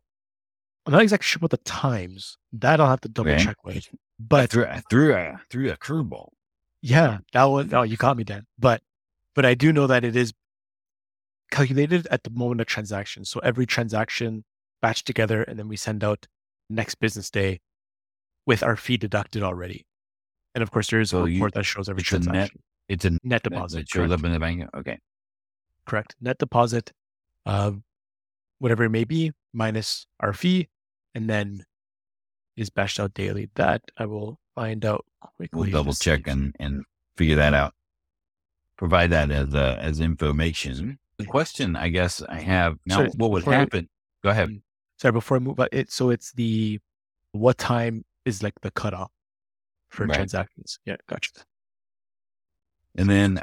I'm 0.87 0.93
not 0.93 1.01
exactly 1.03 1.25
sure 1.25 1.37
about 1.39 1.51
the 1.51 1.57
times. 1.57 2.37
That 2.53 2.79
I'll 2.79 2.87
have 2.89 3.01
to 3.01 3.09
double 3.09 3.31
Okay. 3.31 3.43
check 3.43 3.63
with. 3.65 3.87
I 3.91 3.97
But 4.19 4.49
threw, 4.49 4.65
I 4.65 4.81
threw 4.89 5.13
a 5.13 5.39
threw 5.51 5.69
a 5.71 5.77
curveball. 5.77 6.29
yeah, 6.81 7.19
that 7.33 7.43
was 7.45 7.71
oh, 7.73 7.83
you 7.83 7.97
caught 7.97 8.17
me, 8.17 8.23
Dan. 8.23 8.45
But 8.57 8.81
but 9.35 9.45
I 9.45 9.53
do 9.53 9.71
know 9.73 9.85
that 9.87 10.03
it 10.03 10.15
is 10.15 10.33
calculated 11.51 12.07
at 12.11 12.23
the 12.23 12.29
moment 12.29 12.61
of 12.61 12.67
transaction. 12.67 13.25
So 13.25 13.39
every 13.41 13.65
transaction 13.65 14.43
batched 14.83 15.03
together, 15.03 15.43
and 15.43 15.57
then 15.59 15.67
we 15.67 15.75
send 15.77 16.03
out 16.03 16.27
next 16.69 16.95
business 16.95 17.29
day 17.29 17.59
with 18.45 18.63
our 18.63 18.75
fee 18.75 18.97
deducted 18.97 19.43
already. 19.43 19.85
And 20.55 20.61
of 20.61 20.71
course, 20.71 20.89
there 20.89 20.99
is 20.99 21.11
So 21.11 21.25
a 21.25 21.29
you- 21.29 21.35
report 21.35 21.53
that 21.55 21.65
shows 21.65 21.89
every 21.89 22.01
it's 22.01 22.11
a 22.11 22.19
net 22.19 22.23
transaction. 22.23 22.61
It's 22.89 23.05
a 23.05 23.09
Net, 23.11 23.21
net 23.23 23.43
deposit. 23.43 23.77
that 23.79 23.89
shows 23.89 24.11
up 24.11 24.23
in 24.23 24.31
the 24.31 24.39
bank. 24.39 24.63
Okay. 24.75 24.99
correct. 25.85 26.15
Net 26.19 26.37
deposit, 26.37 26.91
uh, 27.45 27.71
whatever 28.59 28.83
it 28.85 28.89
may 28.89 29.03
be, 29.05 29.31
minus 29.53 30.05
our 30.19 30.33
fee, 30.33 30.67
and 31.17 31.27
then 31.27 31.65
is 32.55 32.69
bashed 32.69 32.99
out 32.99 33.13
daily. 33.15 33.49
That 33.55 33.81
I 33.97 34.05
will 34.05 34.39
find 34.55 34.85
out 34.85 35.03
quickly. 35.37 35.59
We'll 35.59 35.71
double 35.71 35.93
check 35.93 36.27
and, 36.27 36.55
and 36.59 36.83
figure 37.17 37.35
that 37.37 37.55
out. 37.55 37.73
Provide 38.77 39.09
that 39.09 39.31
as 39.31 39.55
uh, 39.55 39.77
as 39.79 39.99
information. 39.99 40.99
The 41.17 41.25
question 41.25 41.75
I 41.75 41.89
guess 41.89 42.21
I 42.21 42.39
have 42.39 42.77
now: 42.85 43.05
What 43.17 43.31
would 43.31 43.39
before 43.39 43.53
I- 43.55 43.57
happen? 43.57 43.89
Go 44.23 44.29
ahead. 44.29 44.49
Mm. 44.49 44.61
Sorry, 44.99 45.11
before 45.11 45.37
I 45.37 45.39
move 45.39 45.59
on, 45.59 45.67
it 45.71 45.91
so 45.91 46.11
it's 46.11 46.31
the 46.33 46.79
what 47.31 47.57
time 47.57 48.03
is 48.25 48.43
like 48.43 48.53
the 48.61 48.71
cutoff 48.71 49.11
for 49.89 50.05
Right. 50.05 50.15
transactions. 50.15 50.79
Yeah, 50.85 50.97
gotcha. 51.09 51.31
And 52.95 53.09
then, 53.09 53.41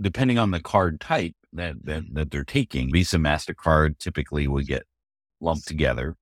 depending 0.00 0.38
on 0.38 0.50
the 0.52 0.60
card 0.60 1.00
type 1.00 1.34
that, 1.52 1.84
that, 1.84 2.04
that 2.14 2.30
they're 2.30 2.44
taking, 2.44 2.90
Visa, 2.90 3.18
MasterCard 3.18 3.98
typically 3.98 4.48
would 4.48 4.66
get 4.66 4.84
lumped 5.40 5.68
together. 5.68 6.16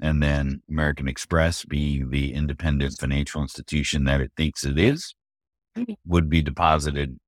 And 0.00 0.22
then 0.22 0.62
American 0.68 1.08
Express, 1.08 1.64
being 1.64 2.10
the 2.10 2.34
independent 2.34 2.98
financial 2.98 3.40
institution 3.42 4.04
that 4.04 4.20
it 4.20 4.32
thinks 4.36 4.64
it 4.64 4.78
is, 4.78 5.14
would 6.04 6.28
be 6.28 6.42
deposited 6.42 7.18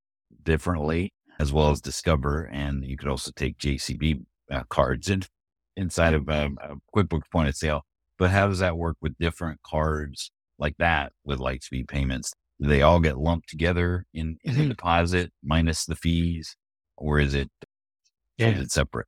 differently, 0.43 1.13
as 1.39 1.53
well 1.53 1.71
as 1.71 1.81
Discover. 1.81 2.45
And 2.53 2.85
you 2.85 2.97
could 2.97 3.09
also 3.09 3.31
take 3.35 3.59
JCB 3.59 4.25
uh, 4.51 4.65
cards 4.69 5.09
in, 5.09 5.23
inside 5.77 6.15
of 6.15 6.29
um, 6.29 6.59
a 6.63 6.77
QuickBooks 6.95 7.31
point 7.33 7.49
of 7.49 7.57
sale. 7.57 7.83
But 8.19 8.31
how 8.31 8.49
does 8.49 8.59
that 8.59 8.77
work 8.77 8.97
with 9.01 9.17
different 9.19 9.61
cards 9.63 10.31
like 10.59 10.77
that 10.79 11.13
with 11.25 11.39
Lightspeed 11.39 11.89
payments? 11.89 12.33
Do 12.61 12.69
they 12.69 12.83
all 12.83 12.99
get 13.01 13.17
lumped 13.19 13.49
together 13.49 14.05
in, 14.13 14.37
in 14.43 14.57
the 14.57 14.65
Mhm. 14.65 14.69
deposit 14.71 15.33
minus 15.43 15.85
the 15.87 15.95
fees, 15.95 16.57
or 16.97 17.21
is 17.21 17.33
it 17.35 17.49
Yeah. 18.37 18.49
is 18.49 18.61
it 18.61 18.73
separate? 18.73 19.07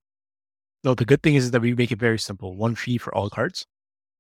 No, 0.83 0.95
the 0.95 1.05
good 1.05 1.23
thing 1.23 1.35
is 1.35 1.51
that 1.51 1.61
we 1.61 1.75
make 1.75 1.93
it 1.93 1.99
very 1.99 2.19
simple. 2.19 2.57
One 2.57 2.75
fee 2.75 2.99
for 2.99 3.15
all 3.15 3.29
cards. 3.29 3.67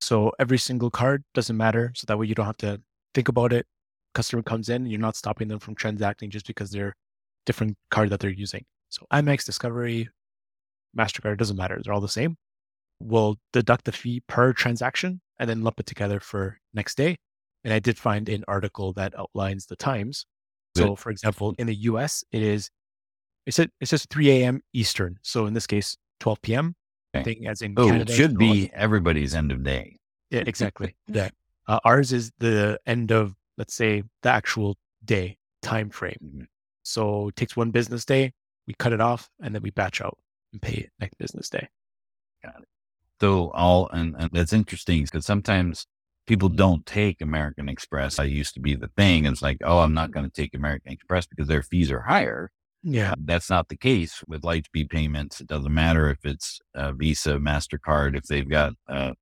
So 0.00 0.32
every 0.38 0.58
single 0.58 0.90
card 0.90 1.24
doesn't 1.34 1.56
matter. 1.56 1.92
So 1.94 2.04
that 2.06 2.18
way 2.18 2.26
you 2.26 2.34
don't 2.34 2.46
have 2.46 2.56
to 2.58 2.80
think 3.14 3.28
about 3.28 3.52
it. 3.52 3.66
Customer 4.14 4.42
comes 4.42 4.68
in, 4.68 4.86
you're 4.86 5.00
not 5.00 5.16
stopping 5.16 5.48
them 5.48 5.58
from 5.58 5.74
transacting 5.74 6.30
just 6.30 6.46
because 6.46 6.70
they're 6.70 6.94
different 7.46 7.76
card 7.90 8.10
that 8.10 8.20
they're 8.20 8.30
using. 8.30 8.64
So 8.88 9.06
Amex, 9.12 9.44
Discovery, 9.44 10.08
MasterCard, 10.98 11.38
doesn't 11.38 11.56
matter. 11.56 11.80
They're 11.82 11.94
all 11.94 12.00
the 12.00 12.08
same. 12.08 12.36
We'll 12.98 13.38
deduct 13.52 13.84
the 13.84 13.92
fee 13.92 14.22
per 14.26 14.52
transaction 14.52 15.20
and 15.38 15.48
then 15.48 15.62
lump 15.62 15.80
it 15.80 15.86
together 15.86 16.20
for 16.20 16.58
next 16.74 16.96
day. 16.96 17.16
And 17.64 17.72
I 17.72 17.78
did 17.78 17.98
find 17.98 18.28
an 18.28 18.44
article 18.48 18.92
that 18.94 19.18
outlines 19.18 19.66
the 19.66 19.76
times. 19.76 20.26
So 20.76 20.96
for 20.96 21.10
example, 21.10 21.54
in 21.58 21.66
the 21.66 21.74
US, 21.74 22.24
it 22.32 22.42
is 22.42 22.70
it 23.46 23.54
said 23.54 23.70
it 23.80 23.86
says 23.86 24.06
3 24.10 24.30
a.m. 24.30 24.60
Eastern. 24.72 25.18
So 25.22 25.46
in 25.46 25.54
this 25.54 25.66
case, 25.66 25.96
12 26.20 26.42
p.m. 26.42 26.74
Okay. 27.14 27.24
Thing 27.34 27.46
as 27.48 27.60
in 27.62 27.74
Oh, 27.76 27.86
Canada, 27.88 28.12
it 28.12 28.16
should 28.16 28.38
be 28.38 28.70
everybody's 28.72 29.34
end 29.34 29.50
of 29.50 29.64
day. 29.64 29.98
yeah, 30.30 30.44
exactly. 30.46 30.94
yeah. 31.08 31.30
Uh, 31.66 31.80
ours 31.84 32.12
is 32.12 32.30
the 32.38 32.78
end 32.86 33.10
of, 33.10 33.34
let's 33.58 33.74
say, 33.74 34.02
the 34.22 34.28
actual 34.30 34.76
day 35.04 35.36
time 35.62 35.90
frame. 35.90 36.16
Mhm. 36.24 36.46
So 36.82 37.28
it 37.28 37.36
takes 37.36 37.56
one 37.56 37.70
business 37.72 38.04
day, 38.04 38.32
we 38.66 38.74
cut 38.74 38.92
it 38.92 39.00
off, 39.00 39.28
and 39.40 39.54
then 39.54 39.62
we 39.62 39.70
batch 39.70 40.00
out 40.00 40.18
and 40.52 40.62
pay 40.62 40.74
it 40.74 40.90
next 41.00 41.18
business 41.18 41.48
day. 41.48 41.68
Got 42.44 42.62
it. 42.62 42.68
So 43.20 43.50
all 43.50 43.88
and, 43.92 44.14
and 44.18 44.30
that's 44.32 44.52
interesting 44.52 45.02
because 45.04 45.26
sometimes 45.26 45.86
people 46.26 46.48
don't 46.48 46.84
take 46.86 47.20
American 47.20 47.68
Express. 47.68 48.18
I 48.18 48.24
used 48.24 48.54
to 48.54 48.60
be 48.60 48.74
the 48.76 48.88
thing. 48.96 49.26
It's 49.26 49.42
like, 49.42 49.58
oh, 49.64 49.78
I'm 49.80 49.94
not 49.94 50.10
going 50.12 50.24
to 50.24 50.32
take 50.32 50.54
American 50.54 50.92
Express 50.92 51.26
because 51.26 51.48
their 51.48 51.62
fees 51.62 51.90
are 51.90 52.00
higher. 52.02 52.50
Yeah. 52.82 53.12
Uh, 53.12 53.16
That's 53.24 53.50
not 53.50 53.68
the 53.68 53.76
case 53.76 54.22
with 54.26 54.42
Lightspeed 54.42 54.90
payments. 54.90 55.40
It 55.40 55.46
doesn't 55.46 55.72
matter 55.72 56.08
if 56.10 56.24
it's 56.24 56.60
uh, 56.74 56.92
Visa, 56.92 57.34
Mastercard, 57.34 58.16
if 58.16 58.24
they've 58.24 58.48
got 58.48 58.72
uh 58.88 59.12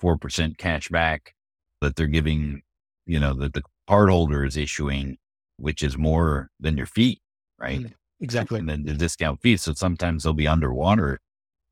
four 0.00 0.18
percent 0.18 0.58
cash 0.58 0.88
back 0.88 1.34
that 1.80 1.96
they're 1.96 2.06
giving, 2.06 2.62
you 3.06 3.20
know, 3.20 3.34
that 3.34 3.52
the 3.54 3.62
cardholder 3.88 4.46
is 4.46 4.56
issuing, 4.56 5.16
which 5.58 5.82
is 5.82 5.96
more 5.96 6.48
than 6.60 6.76
your 6.76 6.86
fee, 6.86 7.20
right? 7.58 7.80
Mm, 7.80 7.92
Exactly. 8.20 8.58
And 8.58 8.68
then 8.68 8.84
the 8.84 8.94
discount 8.94 9.40
fee. 9.42 9.56
So 9.58 9.74
sometimes 9.74 10.24
they'll 10.24 10.32
be 10.32 10.48
underwater, 10.48 11.20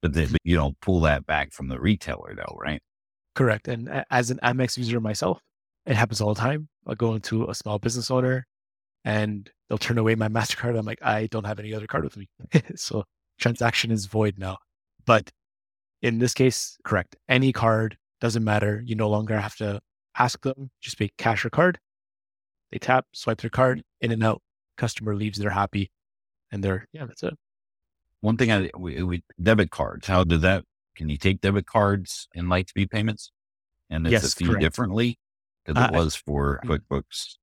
but, 0.02 0.12
they, 0.12 0.26
but 0.26 0.40
you 0.44 0.54
don't 0.56 0.78
pull 0.80 1.00
that 1.00 1.26
back 1.26 1.52
from 1.52 1.68
the 1.68 1.80
retailer, 1.80 2.34
though, 2.36 2.56
right? 2.60 2.80
Correct. 3.34 3.66
And 3.66 4.04
as 4.10 4.30
an 4.30 4.38
Amex 4.42 4.76
user 4.76 5.00
myself, 5.00 5.40
it 5.86 5.96
happens 5.96 6.20
all 6.20 6.34
the 6.34 6.40
time. 6.40 6.68
I'll 6.86 6.94
go 6.94 7.14
into 7.14 7.48
a 7.48 7.54
small 7.54 7.78
business 7.78 8.10
owner 8.10 8.46
and 9.04 9.50
they'll 9.68 9.78
turn 9.78 9.98
away 9.98 10.14
my 10.14 10.28
MasterCard. 10.38 10.78
I'm 10.78 10.86
like, 10.86 11.02
I 11.02 11.26
don't 11.26 11.46
have 11.46 11.58
any 11.58 11.74
other 11.74 11.86
card 11.86 12.04
with 12.04 12.16
me. 12.16 12.28
so 12.76 13.04
transaction 13.38 13.90
is 13.90 14.06
void 14.06 14.38
now. 14.38 14.58
But 15.06 15.30
in 16.02 16.18
this 16.18 16.34
case, 16.34 16.76
correct. 16.84 17.16
Any 17.28 17.52
card 17.52 17.96
doesn't 18.20 18.44
matter. 18.44 18.82
You 18.84 18.94
no 18.94 19.08
longer 19.10 19.38
have 19.38 19.56
to 19.56 19.80
ask 20.16 20.40
them, 20.42 20.70
just 20.80 20.98
pay 20.98 21.10
cash 21.18 21.44
or 21.44 21.50
card. 21.50 21.78
They 22.72 22.78
tap, 22.78 23.06
swipe 23.12 23.40
their 23.40 23.50
card, 23.50 23.82
in 24.00 24.10
and 24.10 24.22
out. 24.24 24.40
Customer 24.76 25.14
leaves, 25.14 25.38
they're 25.38 25.50
happy. 25.50 25.90
And 26.50 26.62
they're, 26.62 26.86
yeah, 26.92 27.06
that's 27.06 27.22
it. 27.22 27.34
One 28.20 28.36
thing 28.36 28.50
I 28.50 28.70
we, 28.76 29.02
we 29.02 29.22
debit 29.42 29.70
cards. 29.70 30.06
How 30.06 30.24
did 30.24 30.40
that? 30.42 30.64
Can 30.96 31.08
you 31.08 31.16
take 31.18 31.40
debit 31.40 31.66
cards 31.66 32.28
in 32.34 32.46
Lightspeed 32.46 32.90
payments? 32.90 33.30
And 33.90 34.06
it's 34.06 34.12
Yes, 34.12 34.32
a 34.32 34.36
fee 34.36 34.46
correct. 34.46 34.60
differently 34.62 35.18
because 35.64 35.82
Uh, 35.82 35.88
it 35.88 35.96
was 35.96 36.14
for. 36.16 36.60
QuickBooks. 36.64 37.36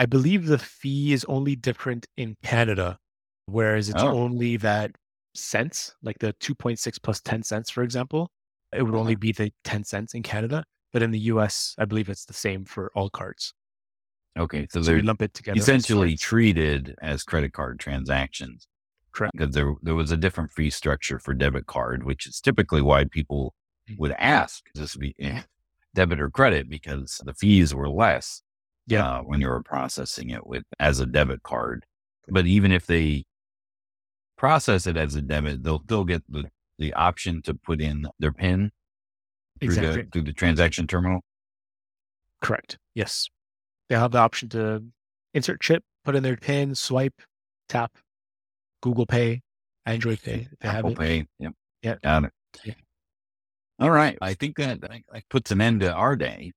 I 0.00 0.06
believe 0.06 0.46
the 0.46 0.58
fee 0.58 1.12
is 1.12 1.24
only 1.26 1.54
different 1.54 2.06
in 2.16 2.36
Canada, 2.42 2.98
whereas 3.46 3.88
it's 3.88 4.02
Oh. 4.02 4.10
only 4.10 4.56
that 4.58 4.96
cents, 5.34 5.94
like 6.02 6.18
the 6.18 6.32
2.6 6.40 6.98
plus 6.98 7.20
10 7.20 7.42
cents, 7.44 7.70
for 7.70 7.82
example. 7.84 8.30
It 8.72 8.82
would 8.82 8.94
Uh-huh. 8.94 8.96
only 8.96 9.14
be 9.14 9.30
the 9.32 9.52
10 9.64 9.84
cents 9.84 10.14
in 10.14 10.22
Canada. 10.24 10.64
But 10.92 11.02
in 11.02 11.12
the 11.12 11.20
US, 11.34 11.76
I 11.78 11.84
believe 11.84 12.08
it's 12.08 12.24
the 12.24 12.32
same 12.32 12.64
for 12.64 12.90
all 12.96 13.10
cards. 13.10 13.54
Okay, 14.38 14.66
so 14.70 14.82
So 14.82 14.92
they're 14.92 15.02
lump 15.02 15.22
it 15.22 15.34
together. 15.34 15.70
essentially 15.70 16.16
treated 16.16 16.94
as 17.02 17.22
credit 17.24 17.52
card 17.52 17.80
transactions. 17.80 18.66
Correct. 19.12 19.34
Because 19.34 19.54
there 19.54 19.74
there 19.82 19.96
was 19.96 20.12
a 20.12 20.18
different 20.18 20.52
fee 20.52 20.70
structure 20.70 21.18
for 21.20 21.34
debit 21.34 21.66
card, 21.66 22.04
which 22.04 22.26
is 22.26 22.40
typically 22.40 22.82
why 22.82 23.04
people 23.04 23.54
Mm. 23.88 23.98
would 23.98 24.12
ask 24.18 24.64
this 24.74 24.96
be 24.96 25.14
eh, 25.20 25.42
debit 25.94 26.20
or 26.20 26.30
credit 26.30 26.68
because 26.70 27.20
the 27.24 27.34
fees 27.34 27.74
were 27.74 27.88
less 27.90 28.42
Yeah. 28.86 29.18
uh, 29.18 29.22
when 29.22 29.40
you 29.40 29.48
were 29.48 29.62
processing 29.62 30.30
it 30.30 30.46
with 30.46 30.64
as 30.78 31.00
a 31.00 31.06
debit 31.06 31.42
card. 31.42 31.84
But 32.28 32.46
even 32.46 32.72
if 32.72 32.86
they 32.86 33.24
process 34.36 34.86
it 34.86 34.96
as 34.96 35.14
a 35.14 35.22
debit, 35.22 35.62
they'll 35.62 35.82
still 35.82 36.04
get 36.04 36.22
the, 36.28 36.50
the 36.78 36.92
option 36.94 37.42
to 37.42 37.54
put 37.54 37.80
in 37.80 38.06
their 38.18 38.32
PIN 38.32 38.70
through, 39.60 39.68
exactly. 39.68 40.02
the, 40.02 40.08
through 40.10 40.22
the 40.22 40.32
transaction 40.32 40.86
terminal. 40.86 41.20
Correct. 42.40 42.78
Yes. 42.94 43.28
They 43.88 43.96
have 43.96 44.12
the 44.12 44.18
option 44.18 44.48
to 44.50 44.84
insert 45.34 45.60
chip, 45.60 45.82
put 46.04 46.16
in 46.16 46.22
their 46.22 46.36
PIN, 46.36 46.74
swipe, 46.74 47.20
tap, 47.68 47.92
Google 48.82 49.06
Pay, 49.06 49.42
Android 49.84 50.22
Pay. 50.22 50.48
if 50.50 50.58
They 50.60 50.68
have 50.68 50.78
Apple 50.78 50.92
it. 50.92 50.98
Pay. 50.98 51.26
Yep. 51.38 51.52
Yeah. 51.82 51.94
Got 52.02 52.24
it. 52.24 52.32
Yeah. 52.64 52.74
All 53.78 53.90
right. 53.90 54.16
I 54.20 54.34
think 54.34 54.56
that, 54.56 54.80
that 54.80 54.90
that 55.12 55.22
puts 55.28 55.50
an 55.50 55.60
end 55.60 55.80
to 55.80 55.92
our 55.92 56.16
day. 56.16 56.52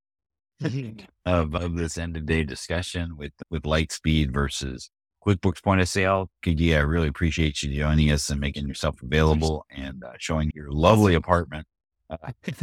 of, 1.26 1.56
of 1.56 1.76
this 1.76 1.97
end 1.97 2.17
of 2.17 2.26
day 2.26 2.43
discussion 2.43 3.17
with, 3.17 3.34
with 3.49 3.63
Lightspeed 3.63 4.32
versus 4.32 4.89
QuickBooks 5.26 5.63
point 5.63 5.82
of 5.82 5.88
sale. 5.88 6.30
KG, 6.45 6.76
I 6.76 6.82
really 6.82 7.08
appreciate 7.08 7.62
you 7.63 7.76
joining 7.76 8.12
us 8.12 8.30
and 8.30 8.39
making 8.39 8.67
yourself 8.67 9.02
available 9.02 9.65
and 9.69 10.04
uh, 10.04 10.13
showing 10.19 10.52
your 10.54 10.71
lovely 10.71 11.15
apartment 11.15 11.65
uh, 12.10 12.32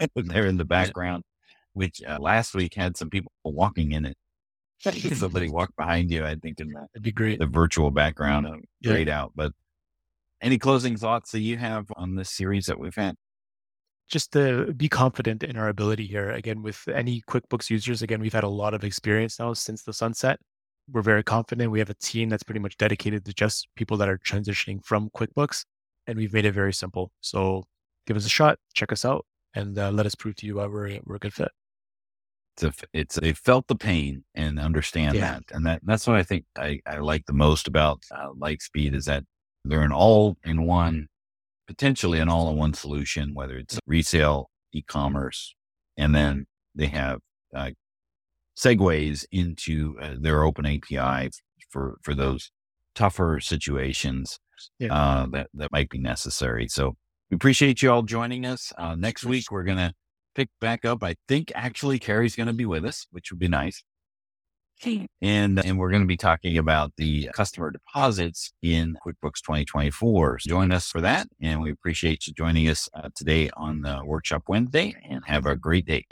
there 0.14 0.46
in 0.46 0.56
the 0.56 0.64
background, 0.64 1.24
which 1.72 2.02
uh, 2.06 2.18
last 2.20 2.54
week 2.54 2.74
had 2.74 2.96
some 2.96 3.10
people 3.10 3.32
walking 3.44 3.92
in 3.92 4.04
it. 4.04 4.16
Somebody 4.80 5.50
walked 5.50 5.76
behind 5.76 6.10
you, 6.10 6.24
I 6.24 6.36
think, 6.36 6.60
in 6.60 6.68
the, 6.68 6.86
That'd 6.94 7.02
be 7.02 7.10
great. 7.12 7.40
the 7.40 7.46
virtual 7.46 7.90
background. 7.90 8.46
Yeah. 8.80 8.92
Grayed 8.92 9.08
out. 9.08 9.32
But 9.34 9.52
any 10.40 10.56
closing 10.56 10.96
thoughts 10.96 11.32
that 11.32 11.40
you 11.40 11.56
have 11.56 11.86
on 11.96 12.14
this 12.14 12.30
series 12.30 12.66
that 12.66 12.78
we've 12.78 12.94
had? 12.94 13.16
Just 14.08 14.32
to 14.32 14.72
be 14.74 14.88
confident 14.88 15.42
in 15.42 15.56
our 15.56 15.68
ability 15.68 16.06
here. 16.06 16.30
Again, 16.30 16.62
with 16.62 16.86
any 16.88 17.22
QuickBooks 17.28 17.70
users, 17.70 18.02
again, 18.02 18.20
we've 18.20 18.32
had 18.32 18.44
a 18.44 18.48
lot 18.48 18.74
of 18.74 18.84
experience 18.84 19.38
now 19.38 19.52
since 19.52 19.82
the 19.82 19.92
sunset. 19.92 20.38
We're 20.90 21.02
very 21.02 21.22
confident. 21.22 21.70
We 21.70 21.78
have 21.80 21.90
a 21.90 21.94
team 21.94 22.30
that's 22.30 22.42
pretty 22.42 22.60
much 22.60 22.76
dedicated 22.78 23.24
to 23.26 23.34
just 23.34 23.68
people 23.76 23.96
that 23.98 24.08
are 24.08 24.18
transitioning 24.18 24.82
from 24.84 25.10
QuickBooks, 25.10 25.64
and 26.06 26.16
we've 26.16 26.32
made 26.32 26.46
it 26.46 26.52
very 26.52 26.72
simple. 26.72 27.12
So 27.20 27.64
give 28.06 28.16
us 28.16 28.24
a 28.24 28.30
shot, 28.30 28.58
check 28.74 28.90
us 28.92 29.04
out, 29.04 29.26
and 29.54 29.78
uh, 29.78 29.90
let 29.90 30.06
us 30.06 30.14
prove 30.14 30.36
to 30.36 30.46
you 30.46 30.56
why 30.56 30.66
we're 30.66 30.98
we're 31.04 31.16
a 31.16 31.18
good 31.18 31.34
fit. 31.34 31.50
It's 32.56 32.64
a, 32.64 32.86
it's 32.94 33.16
they 33.16 33.34
felt 33.34 33.66
the 33.68 33.76
pain 33.76 34.24
and 34.34 34.58
understand 34.58 35.16
Yeah. 35.16 35.20
that, 35.34 35.42
and 35.52 35.66
that 35.66 35.80
that's 35.84 36.06
what 36.06 36.16
I 36.16 36.22
think 36.22 36.44
I, 36.56 36.80
I 36.86 36.98
like 36.98 37.26
the 37.26 37.32
most 37.34 37.68
about 37.68 38.02
uh, 38.10 38.30
Lightspeed 38.30 38.94
is 38.94 39.04
that 39.04 39.24
they're 39.66 39.82
an 39.82 39.92
all 39.92 40.38
in 40.44 40.64
one, 40.64 41.08
potentially 41.68 42.18
an 42.18 42.28
all 42.28 42.50
in 42.50 42.56
one 42.56 42.74
solution, 42.74 43.34
whether 43.34 43.56
it's 43.56 43.78
resale, 43.86 44.50
e-commerce, 44.72 45.54
and 45.96 46.14
then 46.14 46.46
they 46.74 46.86
have 46.88 47.20
uh, 47.54 47.70
segues 48.56 49.24
into 49.30 49.96
uh, 50.02 50.14
their 50.20 50.42
open 50.42 50.66
API 50.66 51.30
for 51.70 51.98
for 52.02 52.14
those 52.14 52.50
tougher 52.94 53.38
situations 53.40 54.38
Yeah. 54.78 54.92
uh, 54.94 55.26
that 55.32 55.48
that 55.54 55.70
might 55.70 55.88
be 55.88 55.98
necessary. 55.98 56.66
So 56.68 56.96
we 57.30 57.36
appreciate 57.36 57.82
you 57.82 57.92
all 57.92 58.02
joining 58.02 58.44
us. 58.44 58.72
Uh, 58.76 58.94
next 58.96 59.24
week 59.24 59.44
we're 59.50 59.62
gonna 59.64 59.92
pick 60.34 60.48
back 60.60 60.84
up. 60.84 61.04
I 61.04 61.14
think 61.28 61.52
actually 61.54 61.98
Carrie's 61.98 62.34
gonna 62.34 62.52
be 62.54 62.66
with 62.66 62.84
us, 62.84 63.06
which 63.10 63.30
would 63.30 63.38
be 63.38 63.48
nice. 63.48 63.84
And 65.20 65.64
and 65.64 65.78
we're 65.78 65.90
going 65.90 66.02
to 66.02 66.08
be 66.08 66.16
talking 66.16 66.58
about 66.58 66.92
the 66.96 67.28
customer 67.34 67.70
deposits 67.70 68.52
in 68.62 68.96
QuickBooks 69.06 69.40
2024. 69.42 70.38
So 70.40 70.48
join 70.48 70.72
us 70.72 70.90
for 70.90 71.00
that, 71.00 71.28
and 71.40 71.60
we 71.60 71.70
appreciate 71.70 72.26
you 72.26 72.32
joining 72.32 72.68
us 72.68 72.88
uh, 72.94 73.08
today 73.14 73.50
on 73.56 73.82
the 73.82 74.00
Workshop 74.04 74.44
Wednesday. 74.48 74.94
And 75.08 75.24
have 75.26 75.46
a 75.46 75.56
great 75.56 75.86
day. 75.86 76.06